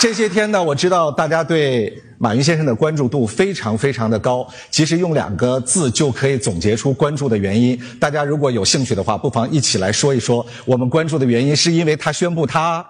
[0.00, 4.46] 这些天呢，我知道大家对马云先生的关注度非常非常的高。
[4.70, 7.78] 其实用两个字就可以总结出关注的原因。
[7.98, 10.44] 大家如果有兴趣的话，不妨一起来说一说。
[10.64, 12.84] 我们关注的原因是因为他宣布他，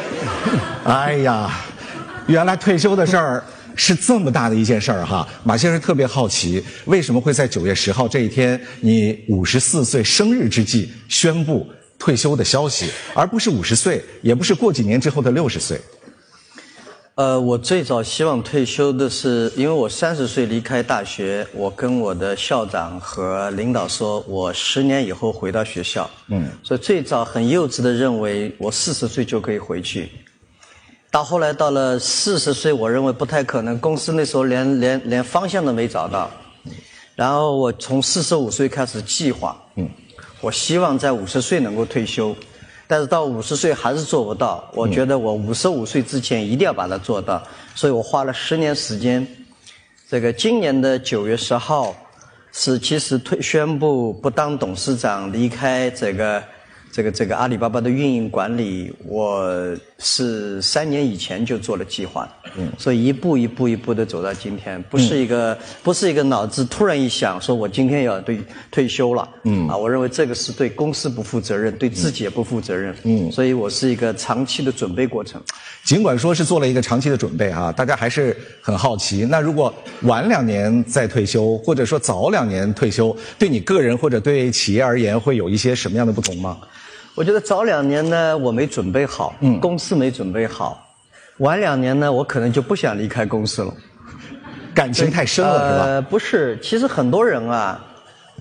[0.84, 1.50] 哎呀，
[2.26, 3.42] 原来退休的事儿
[3.74, 5.26] 是这么大的一件事儿哈。
[5.42, 11.66] 马先生特别好奇，为什么会在九月十号这一天，你五十四岁生日之际宣布
[11.98, 15.80] 退休的消息，而不是五十岁，也不是过几年之后的六十岁？
[17.18, 26.08] 呃，我最早希望退休的是，因为我三十岁离开大学，我跟我的校长和领导说，我十年以后回到学校。
[26.28, 30.08] 嗯，所以最早很幼稚的认为我四十岁就可以回去。
[31.10, 36.30] 到后来到了四十岁，我认为不太可能，公司那时候连连连方向都没找到。
[37.16, 39.90] 然后我从四十五岁开始计划，嗯，
[40.40, 42.32] 我希望在五十岁能够退休。
[42.88, 47.40] 但是到五十岁还是做不到，我觉得我五十五岁之前一定要把它做到，
[47.74, 49.24] 所以我花了十年时间。
[50.08, 51.94] 这个今年的九月十号，
[52.50, 56.42] 是其实退宣布不当董事长，离开这个。
[56.98, 59.48] 这个这个阿里巴巴的运营管理，我
[59.98, 68.40] 是三年以前就做了计划，嗯，所以一步一步一步的走到今天，不是一个不是一个脑子突然一想说我今天要对
[68.72, 75.40] 退休了，嗯，啊，我认为这个是对公司不负责任，对自己也不负责任，嗯，所以我是一个长期的准备过程。
[75.84, 86.58] 尽管说是做了一个长期的准备啊，大家还是很好奇，那如果晚两年再退休，或者说早两年退休，对你个人或者对企业而言，会有一些什么样的不同吗？
[87.18, 90.78] 我觉得早两年呢，我没准备好，嗯，公司没准备好；
[91.38, 93.74] 晚两年呢，我可能就不想离开公司了，
[94.72, 95.84] 感情太深了，是吧？
[95.84, 97.84] 呃，不是，其实很多人啊，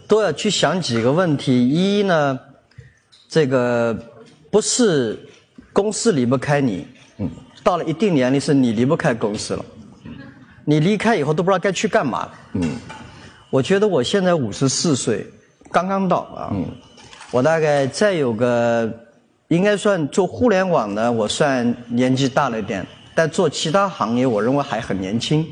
[0.08, 2.39] 都要去想几个问题：一呢，
[3.28, 3.97] 这个
[4.52, 5.28] 不是
[5.73, 6.86] 公司离不开你，
[7.17, 7.28] 嗯，
[7.64, 9.66] 到了一定年龄是你离不开公司了，
[10.66, 12.78] 你离开以后都不知道该去干嘛，嗯，
[13.50, 15.25] 我觉得我现在五十四岁，
[15.72, 16.63] 刚刚到啊，嗯。
[17.31, 18.89] 我大概再有个，
[19.49, 25.45] 应该算做互联网的，我算年纪大了一点，但做其他行业，我认为还很年轻。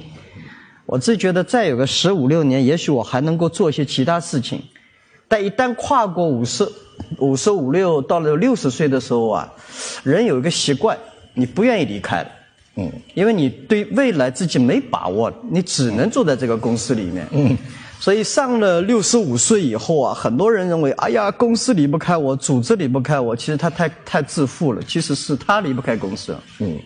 [0.86, 4.62] 我自己觉得再有个十五六年，也许我还能够做一些其他事情。
[5.28, 6.66] 但一旦跨过五十、
[7.18, 9.54] 五十五六到了六十岁的时候啊，
[10.04, 10.98] 人有一个习惯，
[11.34, 12.30] 你不愿意离开了，
[12.78, 17.58] 嗯，因为你对未来自己没把握，你只能坐在这个公司里面，嗯。
[17.98, 23.36] 所以上了六十五岁以后啊，很多人认为，哎呀，公司离不开我，组织离不开我。
[23.36, 26.36] 其实他太太自负了，其实是他离不开公司。
[26.60, 26.78] 嗯。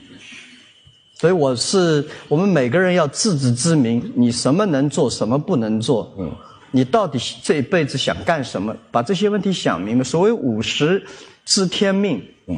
[1.15, 6.13] 所以我是我们每个人要自知之明，你什么能做，什么不能做。
[6.17, 6.31] 嗯。
[6.71, 8.73] 你到底这一辈子想干什么？
[8.89, 10.03] 把这些问题想明白。
[10.03, 11.03] 所谓五十
[11.43, 12.23] 知天命。
[12.47, 12.55] 嗯。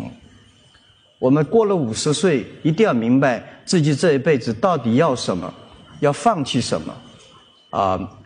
[1.18, 5.52] 我们过了五十岁，一定要明白自己这一辈子到底要什么，
[6.02, 6.94] 要放弃什么。
[7.72, 8.18] 啊。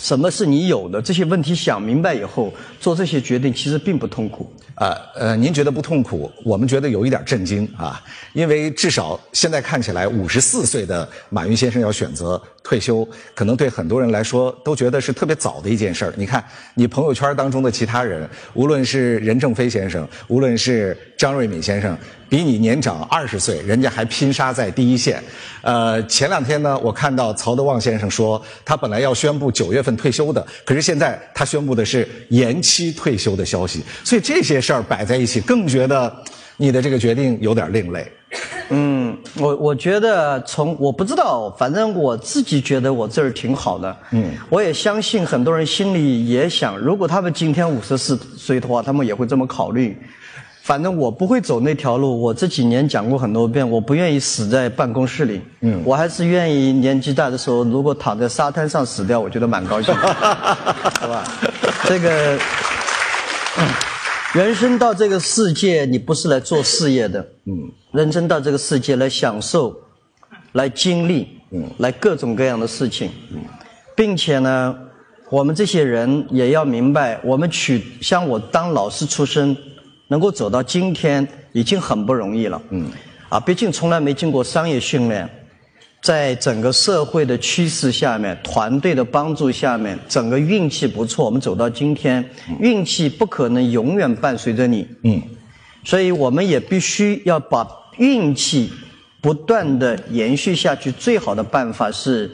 [0.00, 1.00] 什么是你有的？
[1.00, 4.52] 这些问题想明白以后，做这些决定其实并不痛苦。
[4.76, 6.28] 呃呃，您觉得不痛苦？
[6.44, 8.02] 我们觉得有一点震惊啊！
[8.32, 16.12] 因为至少现在看起来，五十四岁的马云先生要选择退休，可能对很多人来说都觉得是特别早的一件事儿。
[16.16, 16.44] 你看，
[16.74, 21.96] 你朋友圈当中的其他人，无论是任正非先生，无论是张瑞敏先生。
[22.34, 25.22] 比你年长二十岁，人家还拼杀在第一线。
[25.62, 33.84] 呃，前两天呢，我看到曹德旺先生说，他本来要宣布九月份退休的，可是现在他宣布的是延期退休的消息。
[34.02, 36.12] 所以这些事儿摆在一起，更觉得
[36.56, 38.04] 你的这个决定有点另类。
[38.70, 43.96] 嗯，我我觉得从我不知道，反正我自己觉得我这儿挺好的。
[44.10, 49.96] 嗯，我也相信很多人心里也想，如果他们今天五十四岁的话，他们也会这么考虑。
[50.64, 52.18] 反正我不会走那条路。
[52.18, 55.38] 我这几年讲过很多遍，我不愿意死在办公室里。
[55.60, 59.94] 嗯，我还是愿意年纪大的时候，如果躺在沙滩上死掉，我觉得蛮高兴。
[60.00, 61.22] 好吧，
[61.84, 62.38] 这个
[64.32, 67.20] 人生到这个世界，你不是来做事业的。
[67.44, 69.76] 嗯，人生到这个世界来享受，
[70.52, 73.10] 来经历，嗯，来各种各样的事情。
[73.30, 73.38] 嗯，
[73.94, 74.74] 并且呢，
[75.28, 79.54] 我们这些人也要明白，我们取像我当老师出身。
[80.08, 82.86] 能够走到今天已经很不容易了，嗯，
[83.28, 85.28] 啊，毕竟从来没经过商业训练，
[86.02, 92.22] 在整个社会的趋势下面，团队的帮助下面，整个运气不错，我们走到今天，
[92.60, 95.22] 运气不可能永远伴随着你，嗯，
[95.84, 97.66] 所以我们也必须要把
[97.96, 98.70] 运气
[99.22, 102.30] 不断的延续下去，最好的办法是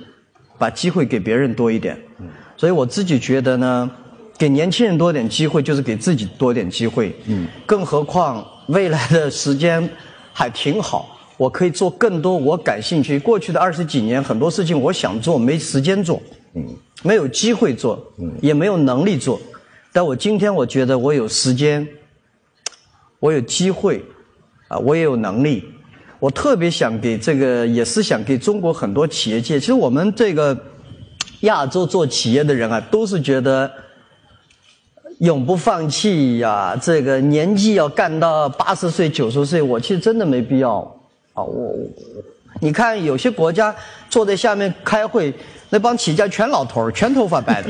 [0.58, 3.88] 把机会给别人多一点，嗯，所以我自己觉得呢。
[4.40, 7.14] 给年轻人多点机会，就是给自己多点机会。
[7.26, 9.86] 嗯，更何况未来的时间
[10.32, 11.14] 还挺好。
[11.36, 13.18] 我可以做更多我感兴趣。
[13.18, 16.22] 过去的二十几年，很多事情我想做，没时间做，
[16.54, 16.64] 嗯，
[17.02, 19.38] 没有机会做，嗯，也没有能力做。
[19.92, 21.86] 但我今天我觉得我有时间，
[23.18, 24.02] 我有机会，
[24.68, 25.62] 啊，我也有能力。
[26.18, 29.60] 我特别想给这个，也是想给中国很多企业界。
[29.60, 30.58] 其实我们这个
[31.40, 33.70] 亚洲做企业的人啊，都是觉得
[35.20, 36.78] 永不放弃呀。
[36.80, 40.78] 这个年纪要干到八十岁、九十岁，我其实真的没必要
[41.32, 41.42] 啊。
[41.42, 41.74] 我，
[42.60, 43.74] 你看有些国家
[44.10, 45.32] 坐在下面开会，
[45.70, 47.68] 那帮企业家全老头儿，全头发白的。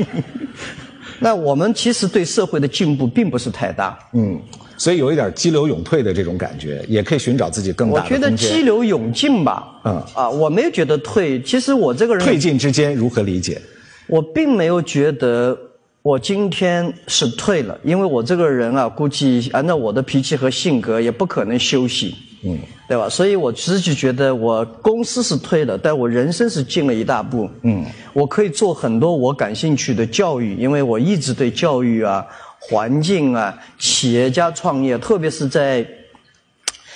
[1.22, 3.98] 那我们其实对社会的进步并不是太大。
[4.14, 4.40] 嗯。
[4.78, 11.42] 所以有一点激流勇退的这种感觉，也可以寻找自己更大的我觉得激流勇进吧，嗯啊，我没有觉得退。
[11.42, 13.60] 其实我这个人退进之间如何理解？
[14.06, 15.54] 我并没有觉得
[16.02, 22.58] 我今天是退了，因为我这个人啊，估计按照我的脾气和性格，也不可能休息，嗯，
[22.88, 23.08] 对吧？
[23.08, 32.26] 所以我自己觉得我公司是退了，但我人生是进了一大步，嗯，我可以做很多我感兴趣的教育，因为我一直对教育啊。
[32.62, 35.84] 环境啊，企业家创业，特别是在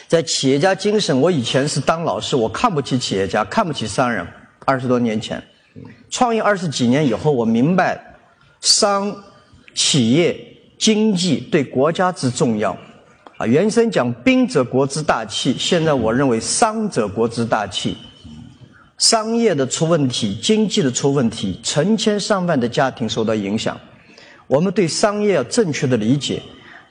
[0.07, 1.19] 在企业家精神。
[1.19, 4.27] 我以前是当老师，我看不起企业家，看不起商人。
[4.67, 5.43] 二十多年前，
[6.11, 7.99] 创业二十几年以后，我明白
[8.65, 9.15] 商、
[9.75, 10.35] 企业、
[10.79, 12.75] 经济对国家之重要。
[13.37, 17.95] 啊，原生讲兵者国之大器，现在我认为商者国之大器。
[18.97, 23.79] 商业的出问题，经济的出问题，成千上万的家庭受到影响。
[24.47, 26.41] 我们对商业要正确的理解，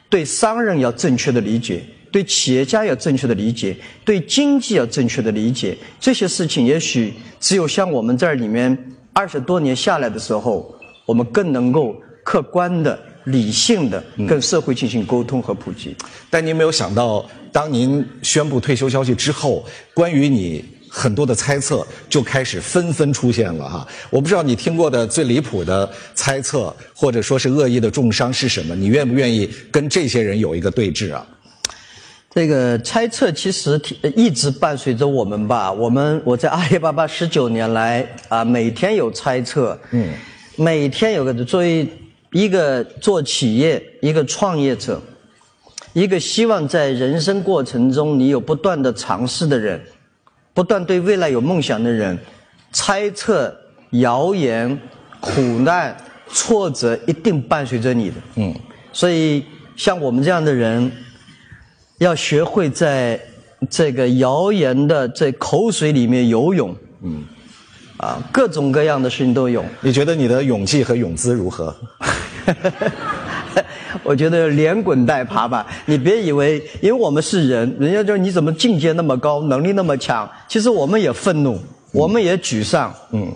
[0.09, 3.75] 对商人要正确的理解，对企业家要正确的理解，
[4.05, 5.75] 对经济要正确的理解。
[5.99, 8.77] 这些事情也许只有像我们这儿里面
[9.11, 10.75] 二十多年下来的时候，
[11.05, 15.95] 我们更能够客观的、理性的跟社会进行沟通和普及。
[16.29, 20.63] 但您没有想到，当您宣布退休消息之后，关于你。
[20.95, 28.75] 很多的猜测就开始纷纷出现了哈，我不知道你听过的最离谱的猜测或者说是恶意的重伤是什么？
[28.75, 31.25] 你愿不愿意跟这些人有一个对峙啊？
[32.29, 33.81] 这个猜测其实
[34.15, 35.71] 一直伴随着我们吧。
[35.71, 40.09] 我们我在阿里巴巴十九年来啊，每天有猜测，嗯，
[40.55, 41.87] 每天有个作为
[42.31, 45.01] 一个做企业一个创业者，
[45.93, 49.81] 一个希望在人生过程中你有不断的尝试的人。
[50.55, 52.15] 不断对未来有梦想的人，
[52.71, 53.51] 猜测、
[53.93, 54.79] 谣言、
[55.19, 55.97] 苦难、
[56.29, 58.15] 挫折一定伴随着你的。
[58.35, 58.53] 嗯，
[58.91, 59.43] 所以
[59.75, 60.91] 像我们这样的人，
[61.97, 63.19] 要学会在
[63.67, 66.75] 这个谣言的这口水里面游泳。
[67.01, 67.23] 嗯，
[67.97, 69.63] 啊，各种各样的事情都有。
[69.81, 71.73] 你觉得你的勇气和勇姿如何？
[74.03, 81.57] 我觉得连滚带爬吧，你别以为，因为我们是人，人家就你怎么境界那么高，能力那么强，其实我们也愤怒，
[81.91, 83.31] 我们也沮丧，嗯，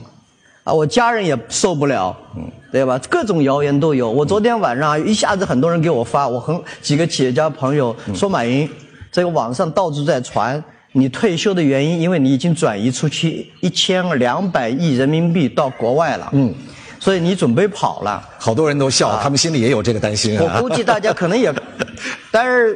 [0.64, 3.00] 啊，我家人也受不了，嗯，对吧？
[3.08, 4.10] 各种谣言都有。
[4.10, 8.68] 我昨天晚上一下子很多人给我发，我很几个企业家朋友说，马云，
[9.12, 10.62] 这个网上到处在传，
[10.98, 16.54] 你退休的原因，因为你已经转移出去一千两百亿人民币到国外了，嗯。
[17.00, 20.36] 所以你准备跑了，好多人都笑，他们心里也有这个担心。
[20.40, 21.54] 我估计大家可能也，
[22.32, 22.76] 但是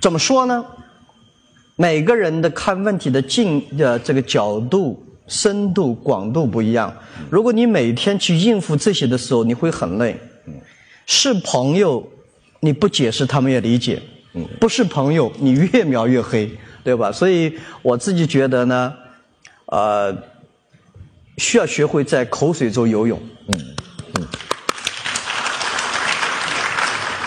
[0.00, 0.64] 怎么说呢？
[1.76, 6.90] 每个人的看问题的进的这个角度、深度、广度不一样。
[7.28, 10.18] 如果你每天去应付这些的时候，你会很累。
[11.04, 12.02] 是朋友，
[12.60, 14.00] 你不解释他们也理解。
[14.58, 16.50] 不是朋友，你越描越黑，
[16.84, 17.10] 对吧？
[17.12, 18.92] 所以我自己觉得呢，
[19.66, 20.16] 呃。
[21.38, 23.18] 需要学会在口水中游泳。
[23.48, 23.74] 嗯
[24.16, 24.28] 嗯。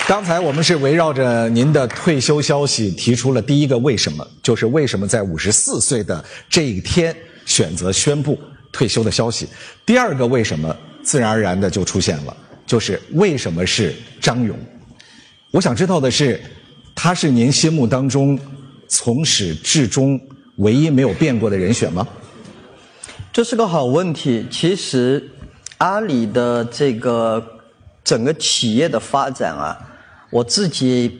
[0.07, 7.15] 刚才我们是围绕着您的退休消息提出了第一个为什么，就是为什么在五十四岁的这一天
[7.47, 8.39] 选择宣布
[8.71, 9.47] 退休的消息。
[9.83, 14.55] 第二个为什么，自然而然的就出现了，就是为什么是张勇？
[15.49, 16.39] 我想知道的是，
[16.93, 18.39] 他是您心目当中
[18.87, 20.19] 从始至终
[20.57, 22.07] 唯一没有变过的人选吗？
[23.31, 24.45] 这是个好问题。
[24.51, 25.31] 其实，
[25.79, 27.43] 阿里的这个
[28.03, 29.77] 整个企业的发展啊，
[30.29, 31.19] 我自己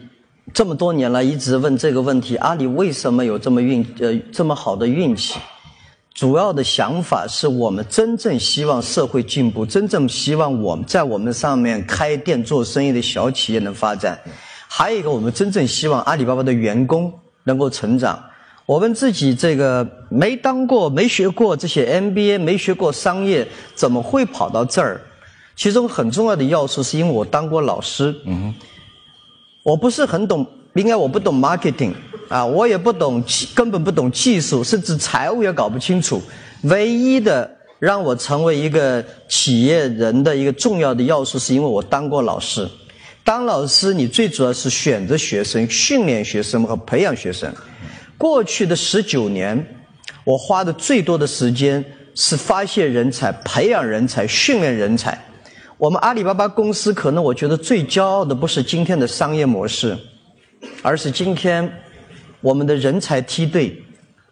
[0.53, 5.39] 这么多年来一直问这个问题：阿里为什么有这么运呃这么好的运气？
[6.13, 14.19] 主要的想法是我们真正希望社会进步，真正希望我们在我们上面开店做生意的小企业能发展。
[14.67, 17.11] 还有一个，我们真正希望阿里巴巴的员工
[17.43, 18.21] 能够成长。
[18.65, 23.45] 我们自己这个没当过、没学过这些 MBA，没学过商业，
[23.75, 25.01] 怎么会跑到这儿？
[25.55, 28.15] 其中很重要的要素是因为我当过老师。
[28.25, 28.53] 嗯，
[29.63, 31.93] 我不是很懂应该我不懂 marketing
[32.29, 36.21] 啊，我也不懂技，根本不懂技术，甚至财务也搞不清楚。
[36.63, 42.65] 唯一的让我成为一个企业人的一个重要的要素，是因为我当过老师。
[43.25, 47.53] 当老师，你最主要是选择学生、训练学生和培养学生。
[48.17, 49.65] 过去的十九年，
[50.25, 51.83] 我花的最多的时间
[52.15, 55.17] 是发现人才、培养人才、训练人才。
[55.77, 59.97] 我们阿里巴巴公司可能我觉得最骄傲的不是今天的商业模式，
[60.81, 61.71] 而是今天
[62.41, 63.81] 我们的人才梯队、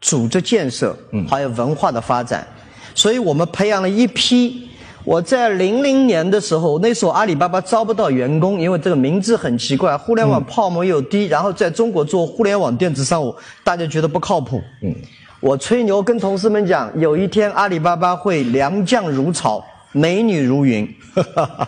[0.01, 0.97] 组织建设，
[1.29, 2.45] 还有文化的发展。
[2.93, 4.67] 所以我们培养了一批。
[5.03, 14.61] 我在零零年的时候，那时候阿里巴巴招不到员工，因为这个名字很奇怪，互联网泡沫又低，然后在中国做互联网电子商务，大家觉得不靠谱。
[14.83, 14.93] 嗯，
[15.39, 20.87] 我吹牛跟同事们讲，有一天阿里巴巴会良将如潮，美女如云。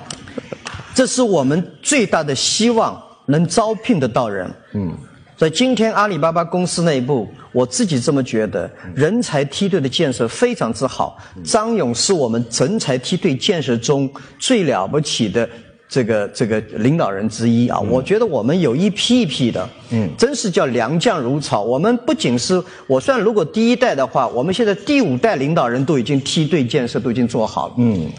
[0.93, 4.49] 这是我们最大的希望，能招聘得到人。
[4.73, 4.91] 嗯。
[5.43, 11.21] 所以今天阿里巴巴公司内部，我自己这么觉得，人才梯队的建设非常之好。
[11.43, 14.09] 张勇是我们人才梯队建设中
[14.39, 15.49] 最了不起的
[15.89, 17.77] 这个这个领导人之一啊！
[17.77, 21.61] 我觉得我们有一批一批的，嗯，真是叫良将如潮。
[21.61, 27.73] 我们不仅是我算如果第一代的话，我们现在第五代领导人都已经梯队建设都已经做好了。
[27.79, 28.09] 嗯，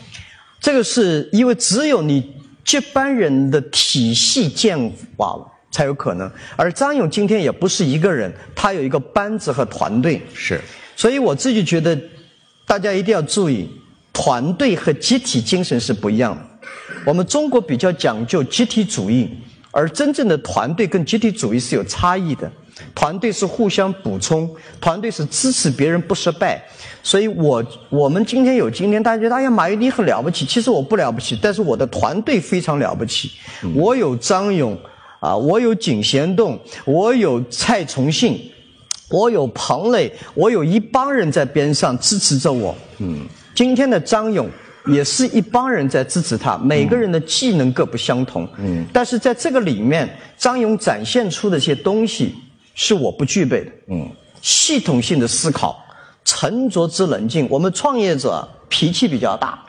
[0.60, 2.22] 这个是因为只有你
[2.66, 4.78] 接班人的体系建
[5.16, 5.53] 好了。
[5.74, 10.22] 才有可能，而张勇今天也不是一个人，他有一个班子和团队。
[10.32, 10.60] 是，
[10.94, 11.98] 所以我自己觉得，
[12.64, 13.68] 大家一定要注意，
[14.12, 16.40] 团队和集体精神是不一样的。
[17.04, 19.28] 我们中国比较讲究集体主义，
[19.72, 22.48] 而真正的团队跟集体主义是有差异的。
[22.94, 24.48] 团队是互相补充，
[24.80, 26.62] 团队是支持别人不失败。
[27.02, 33.32] 所以我我们今天有今天，大家觉得哎呀，马云你很了不起，其实我不了不起，但是我的团队非常了不起。
[33.74, 34.78] 我有张勇。
[35.24, 38.38] 啊，我有井贤栋，我有蔡崇信，
[39.08, 42.74] 我有彭磊，我有一帮人在边上支持着我。
[42.98, 44.46] 嗯，今天的张勇
[44.86, 48.46] 也是一帮人在支持他，每个人的技能各不相同。
[48.58, 52.34] 嗯，但是在这个里面，张勇展现出的一些东西
[52.74, 53.70] 是我不具备的。
[53.88, 54.06] 嗯，
[54.42, 55.82] 系统性的思考，
[56.22, 57.48] 沉着之冷静。
[57.48, 59.63] 我们创业者脾气比较大。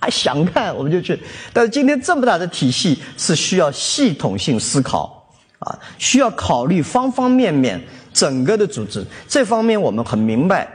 [0.00, 1.18] 还想看我们就去，
[1.52, 7.78] 但是今天这么大的体系是需要系统性思考啊，需要考虑方方面面
[8.12, 9.04] 整个的组织。
[9.28, 10.66] 这方面我们很明白，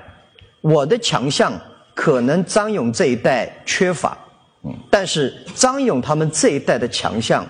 [0.62, 1.51] 我的强项
[1.96, 4.15] 可能张勇这一代缺乏，
[4.63, 7.44] 嗯，但是张勇他们这一代的强项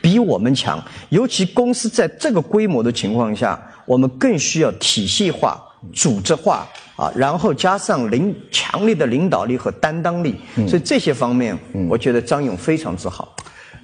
[0.00, 5.60] 比我们强，尤其公司在这个规模的情况下，我们更需要体系化、
[5.92, 6.68] 组织化。
[6.98, 10.34] 啊，然后加上领强烈的领导力和担当力，
[10.66, 11.56] 所以这些方面，
[11.88, 13.36] 我觉得张勇非常自豪。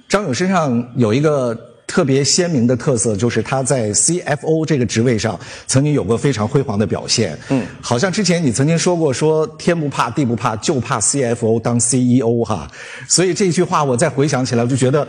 [0.09, 1.57] 张勇身上有一个
[1.87, 7.39] 特别鲜明的特色，就是他在 CFO 这个职位上曾经有过非常辉煌的表现。
[7.47, 12.67] 嗯，好像之前你曾经说过，说天不怕地不怕，就怕 CFO 当 CEO 哈。
[13.07, 15.07] 所以这句话我再回想起来，我就觉得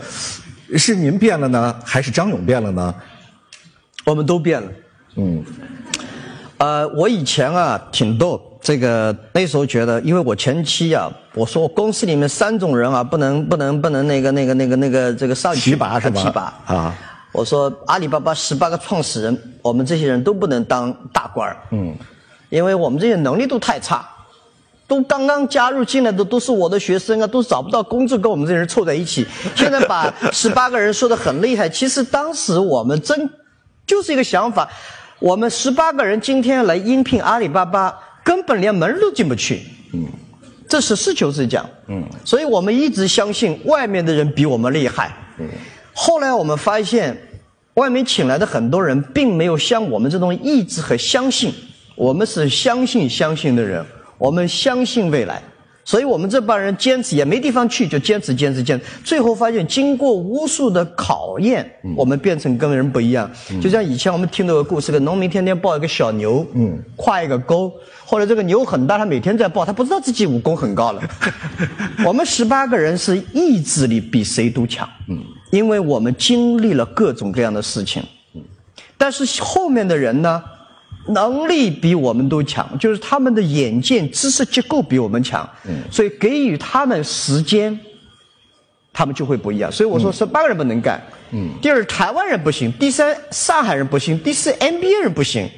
[0.77, 2.95] 是您变了呢，还是张勇变了呢？
[4.05, 4.71] 我们都变了。
[5.17, 5.43] 嗯。
[6.57, 16.23] 呃，我以前啊挺逗，这个那时候觉得，因为我前妻啊，我说我公司里面三种人啊，不能不能不能那个那个那个那个这个上提拔是吧？
[16.23, 16.95] 提拔啊！
[17.31, 21.95] 我说阿里巴巴十八个创始人，我们这些人都不能当大官儿，嗯，
[22.49, 24.03] 因为我们这些能力都太差，
[24.87, 29.27] 都刚刚加入进来的都是我的学生啊，都找不到工作，跟我们这些人凑在一起。
[29.55, 33.29] 现在把十八个人说的很厉害，其实当时我们真
[33.85, 34.67] 就是一个想法。
[35.19, 37.93] 我们十八个人今天来应聘阿里巴巴，
[38.23, 39.61] 根本连门都进不去。
[39.93, 40.05] 嗯，
[40.67, 41.67] 这是实事求是讲。
[41.87, 45.11] 嗯，所以我们一直相信外面的人比我们厉害。
[45.39, 45.47] 嗯，
[45.93, 47.17] 后来我们发现，
[47.73, 51.53] 外面请来的很多人并没有像我们这种意志和相信。
[51.95, 53.83] 我们是相信相信的人，
[54.19, 55.41] 我们相信未来。
[55.87, 58.85] 所以我们这帮人坚持也没地方去，就坚持坚持坚持。
[59.05, 61.65] 最后发现，经过无数的考验，
[61.95, 63.31] 我们变成跟人不一样。
[63.61, 67.71] 就像以前我们听到个故事，个农民天天抱一个小牛，嗯跨一个沟。
[68.03, 71.01] 后来这个牛很大，他每天在抱，他不知道自己武功很高了。
[72.05, 75.17] 我们十八个人是意志力比谁都强，嗯
[75.51, 78.03] 因为我们经历了各种各样的事情。
[78.97, 80.43] 但是后面的人呢？
[81.09, 85.47] 能力比我们都强，就是他们的眼界、知识结构比我们强，
[85.91, 87.77] 所以给予他们时间，
[88.93, 89.71] 他们就会不一样。
[89.71, 95.49] 所以我说十八个人不能干，嗯第二台湾人不行，第三上海人不行，第四 NBA 人不行。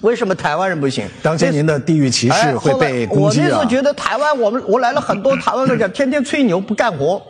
[0.00, 1.06] 为什么台湾人不行？
[1.22, 3.42] 当前您的地域歧视会被攻击啊！
[3.42, 7.20] 我那时候觉得台湾，我们我来了很多台湾人讲， 天天吹牛不干活。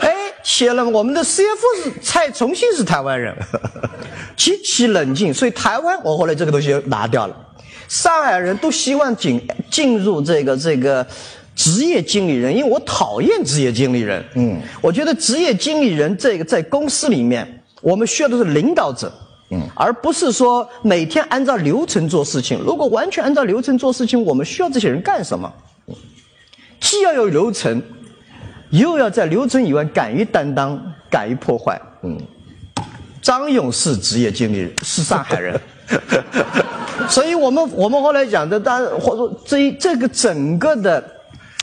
[0.00, 0.12] 哎
[0.42, 3.34] 写了我们的 CFO 是蔡崇信是台湾人，
[4.36, 7.36] 极其冷静，所以台湾我后来这个东西拿掉了。
[7.88, 11.06] 上海人都希望进进入这个这个
[11.54, 14.24] 职业经理人，因为我讨厌职业经理人。
[14.34, 19.12] 嗯，我觉得职业经理人这个在公司里面，我们需要的是领导者。
[19.50, 22.58] 嗯，而不是说每天按照流程做事情。
[22.60, 25.52] 如果完全按照流程做事情，我们需要这些人干什么？
[26.80, 27.80] 既要有流程，
[28.70, 31.80] 又要在流程以外敢于担当、敢于破坏。
[32.02, 32.18] 嗯，
[33.24, 35.58] 张勇是职业经理人，是上海人，
[37.08, 41.02] 所以我们我们后来讲的，当然或者说这这个整个的。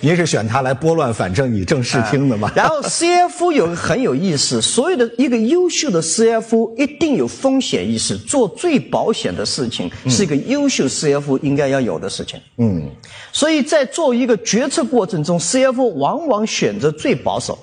[0.04, 2.52] 您是选他来拨乱反正、以正视听的吗？
[2.56, 12.42] 然后 CFO 有很有意思，所有的一个优秀的 CFO 一定有风险意识，做最保险的事情是一个优秀 CFO 应该要有的事情。
[12.58, 12.90] 嗯，
[13.32, 17.60] 所以在做一个决策过程中，CFO 往往选择最保守，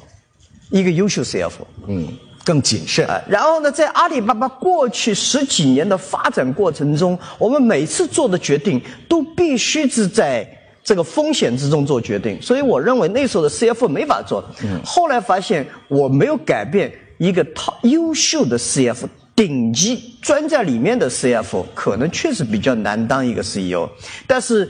[0.70, 1.66] 一个优秀 CFO。
[1.88, 2.06] 嗯，
[2.48, 3.06] 更谨慎。
[3.28, 10.48] 然后呢，在阿里巴巴过去十几年的发展过程中，我们每次做的决定都必须是在。
[10.84, 14.42] 这个风险之中做决定，所以我认为那时候的 CFO 没法做。
[14.82, 23.86] 后来发现我没有改变一个他优秀的 CFO，顶级专在里面的 CFO，可能确实比较难当一个 CEO。
[24.26, 24.66] 但是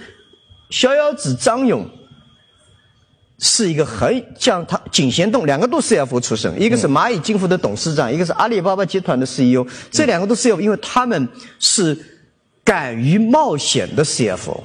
[0.71, 1.89] 逍遥子张勇
[3.39, 11.29] 是一个很像他井贤栋，两个都是 CFO 出身，一个是蚂蚁金服的董事长，一个是阿里巴巴集团的 CEO，这两个都是 CFO，因为他们
[11.59, 11.97] 是
[12.65, 14.61] 敢于冒险的 CFO。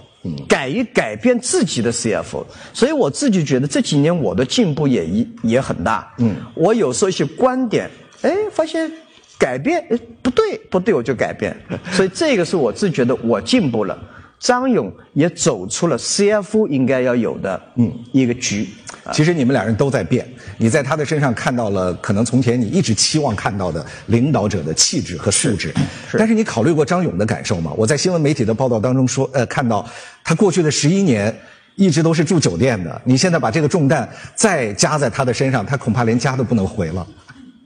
[0.48, 6.14] 敢于改变自己的 CFO，所以我自己觉得这几年我的进步也一也很大。
[6.18, 8.90] 嗯，我有时候一些观点，哎，发现
[9.38, 11.54] 改变，哎，不对，不对，我就改变。
[11.92, 14.00] 所以这个是我自己觉得我进步了。
[14.44, 18.68] 张勇也走出了 CFO 应该要有的嗯一个局。
[19.14, 25.74] 其实你们两人都在变，你在他的身上看到了可能从前你一直期望看到的领导者的气质和素质。
[26.12, 26.18] 是。
[26.18, 27.72] 但是你考虑过张勇的感受吗？
[27.78, 29.88] 我在新闻媒体的报道当中说，呃，看到
[30.26, 31.34] 他过去的十一年
[31.76, 37.08] 一直都是住酒店的，你现在把这个重担再加在他的身上，他恐怕连家都不能回了。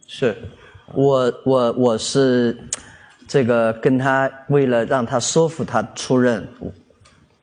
[0.06, 0.38] 是，
[0.94, 2.56] 我我我是。
[3.28, 6.48] 这个跟他为了让他说服他出任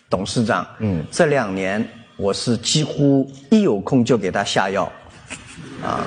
[0.08, 4.90] 董事长，嗯，这两年我是几乎一有空就给他下药，
[5.82, 6.04] 啊，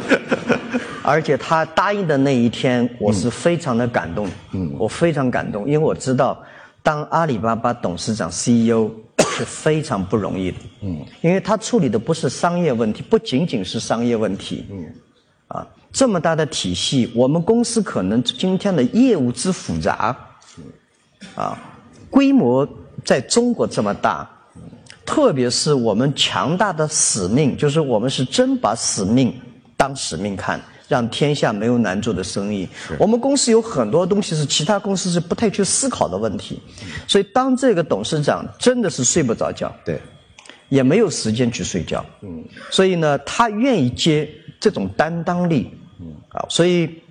[1.04, 6.42] 而且他答应的那一天，我是非常的感动，嗯，我非常感动，因为我知道
[6.82, 8.90] 当阿里巴巴董事长 CEO
[9.36, 14.86] 是非常不容易的，嗯，因为他处理的不是商业问题，不仅仅是商业问题，嗯。
[15.48, 20.16] 啊，这么大的体系，我们公司可能今天的业务之复杂，
[21.36, 21.58] 啊，
[22.10, 22.68] 规模
[23.06, 24.30] 在中国这么大，
[25.06, 29.34] 特别是我们强大的使命，就是我们是真把使命
[29.78, 32.68] 当使命看，让天下没有难做的生意。
[33.00, 36.62] 我们公司有很多东西是其他公司是不太去思考的问题，
[37.08, 39.98] 所以当这个董事长真的是睡不着觉，对，
[40.68, 44.30] 也没有时间去睡觉，嗯，所以呢，他愿意接。
[44.60, 47.02] 这种担当力，嗯，啊，所以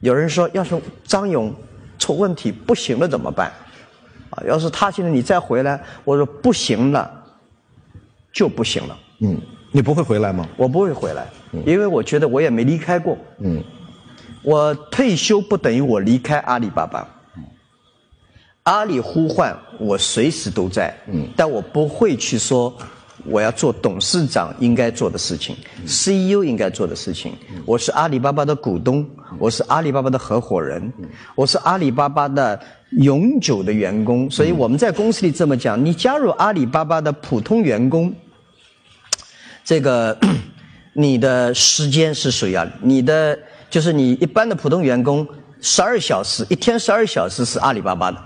[0.00, 1.54] 有人说，要是张勇
[1.98, 3.52] 出问题不行了怎么办？
[4.30, 7.10] 啊，要是他现在你再回来，我说不行了，
[8.32, 8.98] 就不行了。
[9.20, 9.40] 嗯，
[9.72, 10.48] 你不会回来吗？
[10.56, 11.26] 我不会回来，
[11.64, 13.16] 因为我觉得我也没离开过。
[13.38, 13.62] 嗯，
[14.42, 17.08] 我退休不等于我离开阿里巴巴。
[18.64, 20.94] 阿里呼唤我随时都在。
[21.06, 22.76] 嗯，但我不会去说。
[23.24, 27.32] 我要做董事长应该做的事情，CEO 应该做的事情。
[27.64, 29.06] 我是阿里巴巴的股东，
[29.38, 30.92] 我是阿里巴巴的合伙人，
[31.34, 32.58] 我是阿里巴巴的
[32.90, 34.30] 永久的员工。
[34.30, 38.14] 所以我们在公司里这么讲：你加入阿里巴巴的普通员工，
[39.64, 40.16] 这个
[40.94, 45.26] 你的时间是属于啊，你的就是你一般的普通员工，
[45.60, 48.18] 十二小时一天十二小时是阿里巴巴的。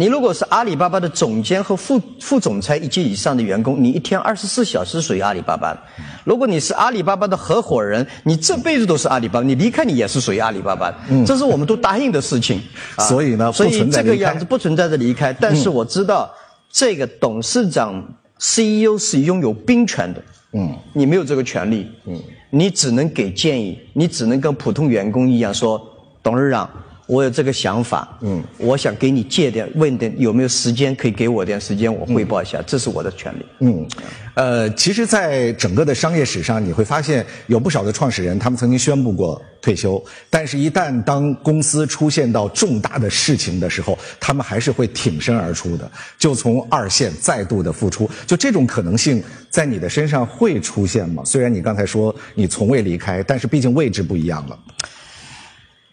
[0.00, 5.80] 你如果是阿里巴巴的总监和副副总裁以及以上的员工，你一天二十四小时属于阿里巴巴的；
[6.22, 10.96] 如果你是阿里巴巴的合伙人，你这辈子都是阿里巴巴，你离开你也是属于阿里巴巴的。
[11.26, 12.62] 这是我们都答应的事情。
[13.08, 15.32] 所以呢，所以这个样子不存在着离开。
[15.32, 16.32] 但是我知道，
[16.70, 18.00] 这个董事长
[18.38, 20.22] CEO 是拥有兵权的。
[20.52, 21.90] 嗯，你没有这个权利。
[22.06, 22.16] 嗯，
[22.50, 25.84] 你只能给建议，你只能跟普通员工一样说，
[26.22, 26.70] 董事长。
[27.08, 33.46] 我有这个想法，嗯，我想给你借点，问点有没有时间可以给我点时间，我汇报一下，这是我的权利。
[33.60, 33.88] 嗯，
[34.34, 48.08] 呃，其实，在整个的商业史上，你会发现有不少的创始人，他们曾经宣布过退休，但是，一旦当公司出现到重大的事情的时候，他们还是会挺身而出的，就从二线再度的复出。
[48.26, 51.22] 就这种可能性，在你的身上会出现吗？
[51.24, 54.58] 虽然你刚才说你从未离开，但是毕竟位置不一样了。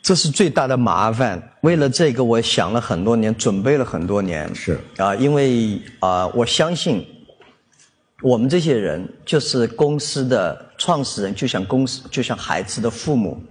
[0.06, 1.42] 这是最大的麻烦。
[1.62, 4.54] 为了这个，我想了很多年，准备了很多年。
[4.54, 7.04] 是啊，因为啊，我相信
[8.22, 13.42] 我们这些人就是公司的创始人，就像公司，就像孩子的父母。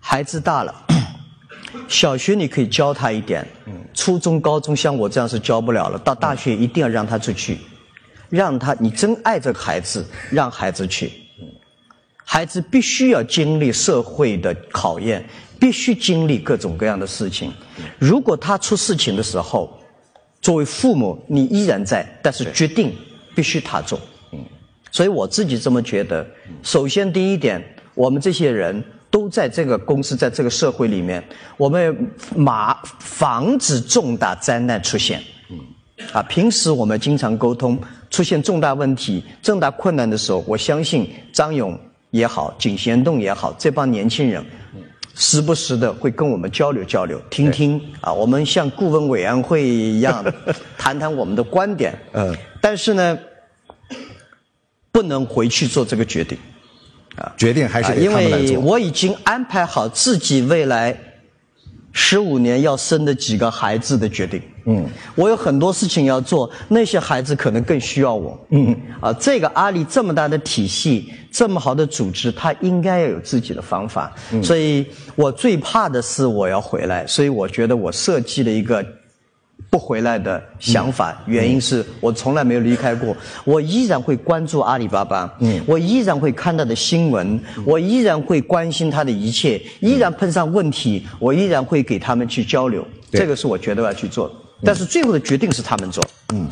[0.00, 0.86] 孩子大了，
[1.88, 3.48] 小学你可以教他一点，
[3.94, 5.98] 初中、高中像我这样是教不了了。
[6.00, 7.56] 到大学一定要让他出去，
[8.28, 11.10] 让他你真爱这个孩子，让孩子去。
[12.24, 15.24] 孩子必须要经历社会的考验，
[15.60, 17.52] 必须经历各种各样的事情。
[17.98, 19.78] 如果他出事情的时候，
[20.40, 22.92] 作为父母，你依然在，但是决定
[23.34, 24.00] 必须他做。
[24.90, 26.26] 所以我自己这么觉得。
[26.62, 27.62] 首先，第一点，
[27.94, 31.22] 我们这些人都在这个公司，在这个社会里面，
[31.56, 35.22] 我们马防止重大灾难出现。
[36.12, 37.78] 啊，平时我们经常沟通，
[38.10, 41.78] 出现重大问题、重大困难的时候，我相信张勇。
[42.12, 44.44] 也好，景贤栋也好，这帮年轻人，
[45.14, 50.24] 时不时的会跟我们交流交流，听听啊，我们像顾问委员会一样，
[50.78, 51.98] 谈谈我们的观点。
[52.12, 53.18] 嗯，但是呢，
[54.92, 56.38] 不能回去做这个决定，
[57.16, 60.96] 啊，决定还是因为我已经安排好自己未来。
[61.94, 74.42] 十五年要生的几个孩子的决定，嗯，我有很多事情要做，那些孩子可能更需要我，嗯，啊，这个阿里这么大的体系，这么好的组织，他应该要有自己的方法，嗯。
[74.42, 78.84] 所以我最怕的是我要回来，所以我觉得我设计了一个。
[79.70, 94.30] 不回来的想法，原因是我从来没有离开过，我依然会关注阿里巴巴，嗯，我依然会看到的新闻，我依然会关心他的一切，依然碰上问题，我依然会给他们去交流，这个是我觉得要去做，
[94.64, 96.48] 但是最后的决定是他们做，嗯。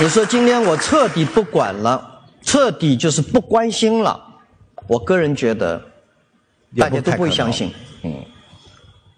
[0.00, 4.22] 你说今天我彻底不管了，彻底就是不关心了，
[4.86, 5.82] 我个人觉得，
[6.76, 8.24] 大家都不会相信，嗯。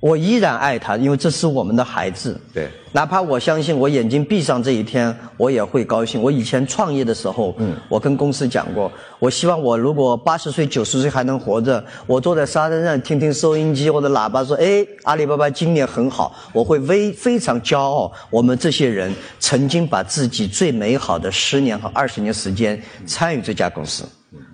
[0.00, 2.40] 我依然爱他，因为这是我们的孩子。
[2.54, 6.22] 对，哪怕我相信我眼睛闭上这一天，我也会高兴。
[6.22, 24.08] 我以前创业的时候，嗯，我跟公司讲过，我希望我如果八十岁、九十岁还能活着，我坐在沙滩上听听收音机或者喇叭说：“哎，阿里巴巴今年很好。”我会非非常骄傲，我们这些人曾经把自己最美好的十年和二十年时间参与这家公司。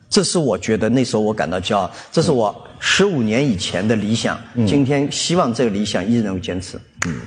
[0.08, 4.38] 这是我觉得那时候我感到骄傲，这是我十五年以前的理想。
[4.66, 6.80] 今天希望这个理想依然会坚持。
[7.06, 7.20] 嗯，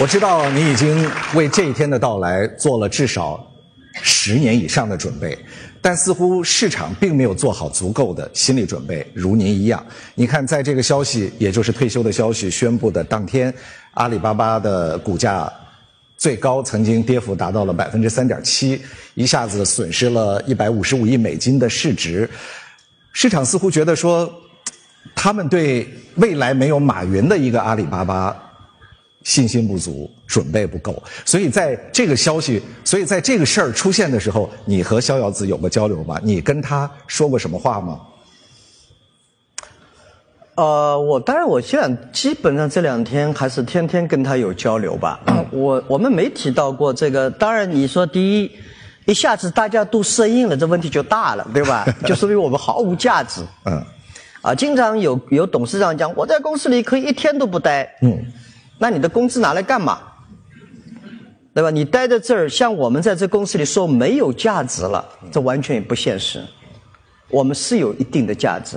[0.00, 3.44] 我知道你已经为这一天的到来做了至少
[4.02, 5.38] 十年以上的准备，
[5.80, 9.82] 但似乎市场并没有做好足够的心理准备，如您一样。
[10.14, 13.54] 你看，在这个消息，也就是退休的消息宣布的当天，
[13.94, 15.50] 阿里巴巴的股价。
[16.22, 18.80] 最高曾经跌幅达到了百分之三点七，
[19.14, 22.30] 一下子损失了一百五十五亿美金的市值。
[23.12, 24.32] 市场似乎觉得说，
[25.16, 28.40] 他们对未来没有马云的一个阿里巴巴
[29.24, 31.02] 信心不足，准备不够。
[31.24, 36.20] 所以在这个消息，所以在这个事儿出现的时候，你和逍遥子有过交流吗？
[36.22, 38.00] 你跟他说过什么话吗？
[40.54, 45.18] 呃，我当然，我现在基本上这两天还是天天跟他有交流吧。
[45.50, 47.30] 我我们没提到过这个。
[47.30, 48.52] 当然，你说第一，
[49.06, 51.86] 一下子大家都适应了，这问题就大了，对吧？
[52.04, 53.40] 就说明我们毫无价值。
[53.64, 53.82] 嗯。
[54.42, 57.90] 啊，经常有有董事长讲，我在公司里可以一天都不待。
[58.02, 58.22] 嗯。
[58.78, 60.00] 那你的工资拿来干嘛？
[61.54, 61.70] 对吧？
[61.70, 66.44] 你待在这儿，像我们在这公司里说没有价值了，这完全也不现实。
[67.30, 68.76] 我们是有一定的价值。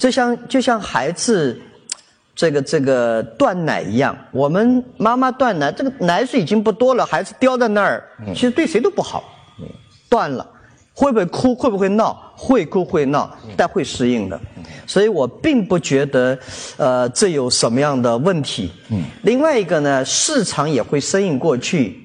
[0.00, 1.60] 就像就像孩子，
[2.34, 9.22] 这个这个断奶一样，我们妈妈断奶，这个奶水已经不多了，孩子叼在那儿，其实对谁都不好。
[10.08, 10.44] 断了，
[10.94, 11.54] 会不会哭？
[11.54, 12.32] 会不会闹？
[12.34, 14.40] 会哭会闹，但会适应的。
[14.86, 16.36] 所以我并不觉得，
[16.78, 18.72] 呃，这有什么样的问题。
[19.22, 22.00] 另外一个呢，市场也会适应过去，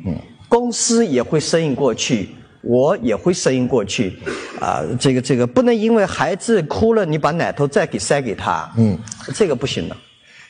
[0.49, 2.35] 公司也会适应过去。
[2.65, 4.17] 我也会适应过去，
[4.59, 8.97] 啊，这个这个不能因为孩子哭了，你把奶头再给塞给他，嗯，
[9.33, 9.95] 这个不行的。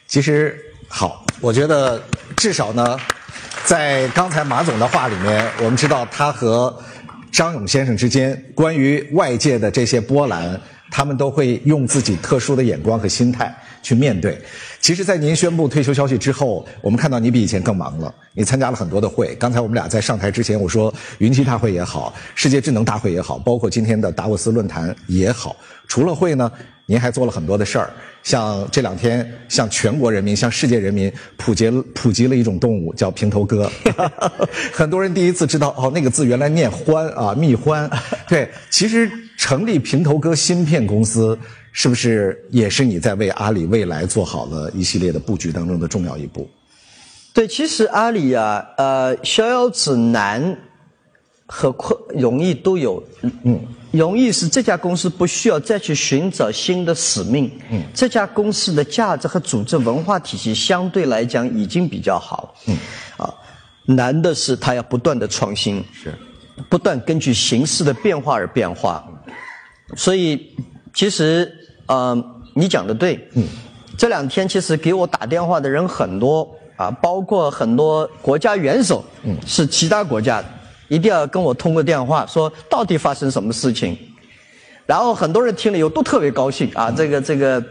[0.08, 2.02] 其实好，我觉得
[2.38, 2.98] 至少呢，
[3.66, 6.76] 在刚才马总的话里面，我们知道他和
[7.32, 13.54] 张勇先生之间关于外界的这些波澜他们都会用自己特殊的眼光和心态
[13.86, 14.36] 去面对。
[14.82, 18.14] 其实，在您宣布退休消息之后，我们看到你比以前更忙了。
[18.34, 19.36] 你参加了很多的会。
[19.36, 25.56] 刚才我们俩在上台之前，我说云栖大会也好，世界智能大会也好，包括今天的达沃斯论坛也好，
[25.88, 26.52] 除了会呢，
[26.88, 27.94] 您还做了很多的事儿。
[28.24, 33.72] 像这两天，向全国人民、向世界人民普及普及了一种动物，叫平头哥。
[34.74, 37.88] 很多人第一次知道，哦，那个字原来念欢啊，蜜獾。
[38.28, 41.38] 对，其实成立平头哥芯片公司。
[41.78, 46.50] 是不是也是你在为阿里未来做好了一系列的布局当中的重要一步？
[47.34, 50.58] 对，其实阿里啊，呃，逍遥指南
[51.46, 53.04] 和困容易都有。
[53.44, 53.60] 嗯，
[53.92, 57.52] 容易是这家公司不需要再去寻找新的使命。
[57.70, 62.56] 嗯，这家公司的价值和组织文化体系相对来讲已经比较好。
[62.68, 62.78] 嗯，
[63.18, 63.30] 啊，
[63.86, 66.14] 难的是它要不断的创新，是
[66.70, 69.06] 不断根据形势的变化而变化。
[69.98, 70.56] 所以，
[70.94, 71.52] 其实。
[71.88, 73.28] 嗯，你讲的对。
[73.34, 73.44] 嗯，
[73.98, 80.44] 这两天其实给我打电话的人很多啊，包括很多国家元首，嗯，是其他国家，
[80.88, 83.98] 一定要跟我通过电话说到底发生什么事情。
[84.86, 87.64] 然后很多人听了以后都特别高兴啊，这个这个。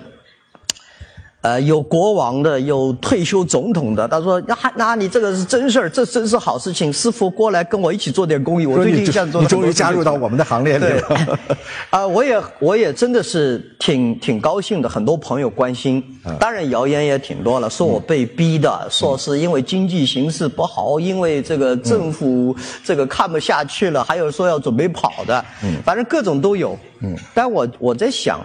[1.44, 4.08] 呃，有国王的，有退休总统的。
[4.08, 6.90] 他说：“那那你这个是真事儿，这真是好事情。
[6.90, 8.64] 师傅过来跟我一起做点公益。
[8.64, 9.42] 我最近想做。
[9.42, 11.38] 你终于加入到我们的行列里了。
[11.90, 14.88] 啊，我也我也真的是挺挺高兴的。
[14.88, 16.02] 很多朋友关心，
[16.40, 25.44] 当然谣言也挺多了，说我被逼的，说是因为经济形势不好，因为这个政府这个看不下去了，还有说要准备跑的，
[25.84, 26.74] 反正各种都有。
[27.02, 28.40] 嗯，但我我在想，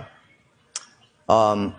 [1.27, 1.71] 嗯。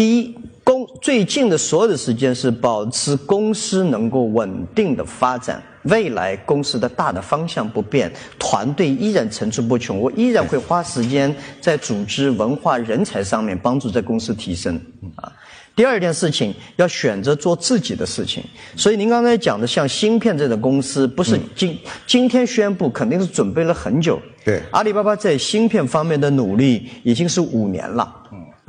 [0.00, 0.34] 第一，
[0.64, 14.74] 公最近的所有的时间是保持公司能够稳定的发展，未来公司的大的方向不变，团队依然层出不穷，我依然会花时间在组织、文化、人才上面帮助这公司提升。
[15.16, 15.30] 啊，
[15.76, 18.42] 第二件事情要选择做自己的事情，
[18.74, 24.18] 所以您刚才讲的像芯片这种公司，不是今今天宣布，肯定是准备了很久。
[24.42, 28.16] 对，阿里巴巴在芯片方面的努力已经是五年了。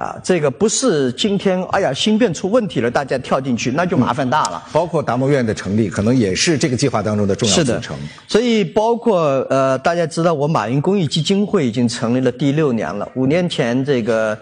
[0.02, 4.64] 啊，这个不是今天，哎呀，芯片出问题了，大家跳进去，那就麻烦大了。
[4.74, 7.96] 包括达摩院的成立，可能也是这个计划当中的重要组成。
[8.28, 13.08] 所以，包括呃，大家知道，我马云公益基金会已经成立了第六年了。
[13.14, 14.36] 五年前这个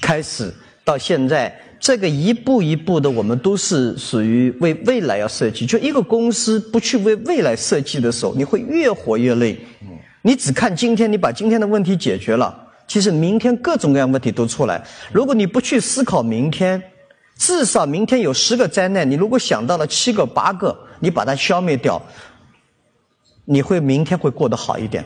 [0.00, 0.50] 开始
[0.84, 5.66] 到现在，这个一步一步的，我们都是属于为未来要设计。
[5.66, 9.60] 就一个公司不去为未来设计的时候，你会越活越累。
[10.22, 12.56] 你只看今天，你把今天的问题解决了。
[12.86, 16.82] 其实明天各种各样问题都出来，如果你不去思考明天，
[17.36, 22.00] 至少明天有十个灾难，你如果想到了七个八个，你把它消灭掉，
[23.44, 25.04] 你会明天会过得好一点。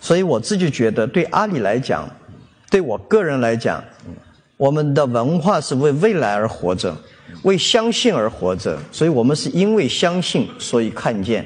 [0.00, 2.08] 所以我自己觉得，对阿里来讲，
[2.70, 3.82] 对我个人来讲，
[4.56, 6.96] 我们的文化是为未来而活着，
[7.42, 11.44] 为相信而活着，所以我们是因为相信，所以看见，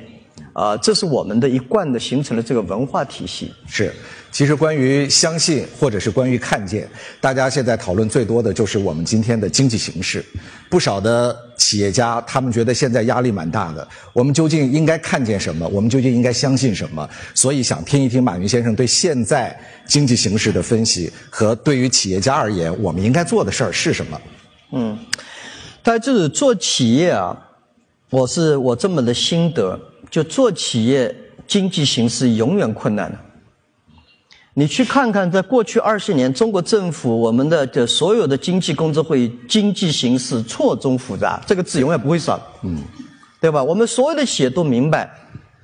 [0.53, 3.53] 啊，这是我们的一贯的形成了这个文化体系。
[3.67, 3.93] 是。
[4.31, 6.89] 其实，关于相信或者是关于看见，
[7.21, 10.25] 大家现在讨论最多的就是我们今天的经济形势。
[10.71, 13.87] 不少的企业家他们觉得现在压力蛮大的。
[14.15, 15.69] 我们究竟应该看见什么？
[15.69, 17.07] 我们究竟应该相信什么？
[17.35, 24.19] 所以想听一听马云先生对现在经济形势的分析和对于企业家而言，我们应该做的事儿是什么？
[24.73, 24.99] 嗯，
[25.83, 27.37] 但就是做企业啊，
[28.09, 29.79] 我是我这么的心得，
[30.13, 31.13] 就做企业，
[31.47, 33.19] 经济形势永远困难的。
[34.53, 42.83] 你去看看，在过去二十年，中国政府我们的这所有的经济工作会议，经济形势错综复杂，这个字永远不会少，嗯，
[43.41, 43.65] 对吧？
[43.65, 45.11] 我们所有的企业都明白，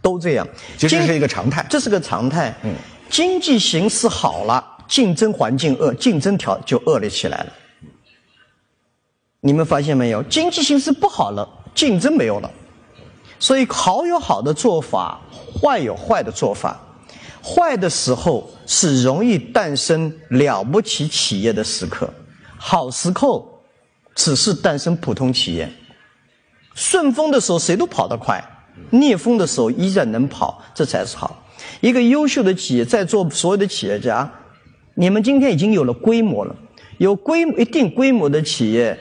[0.00, 0.48] 都这样。
[0.78, 2.56] 其实是一个常态，这是个常态。
[2.62, 2.72] 嗯，
[3.10, 7.52] 经济形势好了，竞争环境恶，竞争条就恶劣起来了。
[9.40, 10.22] 你们发现没有？
[10.22, 12.50] 经济形势不好了，竞争没有了，
[13.38, 15.20] 所以好有好的做法，
[15.60, 16.78] 坏有坏的做法。
[17.42, 22.12] 坏的时候是容易诞生了不起企业的时刻，
[22.56, 23.62] 好时候
[24.14, 25.70] 只是诞生普通企业。
[26.74, 28.42] 顺风的时候谁都跑得快，
[28.90, 31.42] 逆风的时候依然能跑，这才是好。
[31.80, 34.30] 一个优秀的企业，在座所有的企业家，
[34.94, 36.54] 你们今天已经有了规模了，
[36.98, 38.98] 有规一定规模的企业，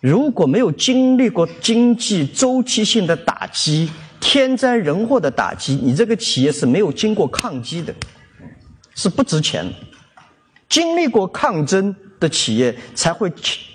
[0.00, 3.90] 如果没有经历过经济周期性的打击。
[4.18, 7.94] 天灾人祸的打击，你这个企业是没有经过抗击的，
[8.94, 9.72] 是不值钱的。
[10.68, 13.30] 经历过抗争的企业，才会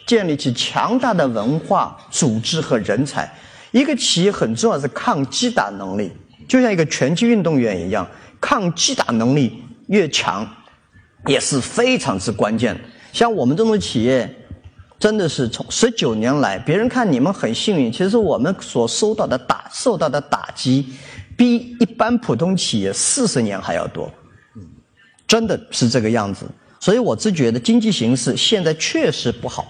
[0.06, 3.32] 建立起强大的文化、组织和人才。
[3.72, 6.12] 一个企业很重要是抗击打能力，
[6.50, 8.06] 就像一个拳击运动员一样，
[8.42, 10.46] 抗击打能力越强，
[11.28, 12.78] 也是非常之关键。
[13.14, 14.30] 像我们这种企业，
[15.02, 20.94] 真的是从十九年来，别人看你们很幸运，其实我们所受到的打受到的打击，
[21.36, 24.14] 比一般普通企业四十年还要多。
[25.28, 26.46] 真的是这个样子。
[26.80, 29.66] 所以我只觉得经济形势现在确实不好，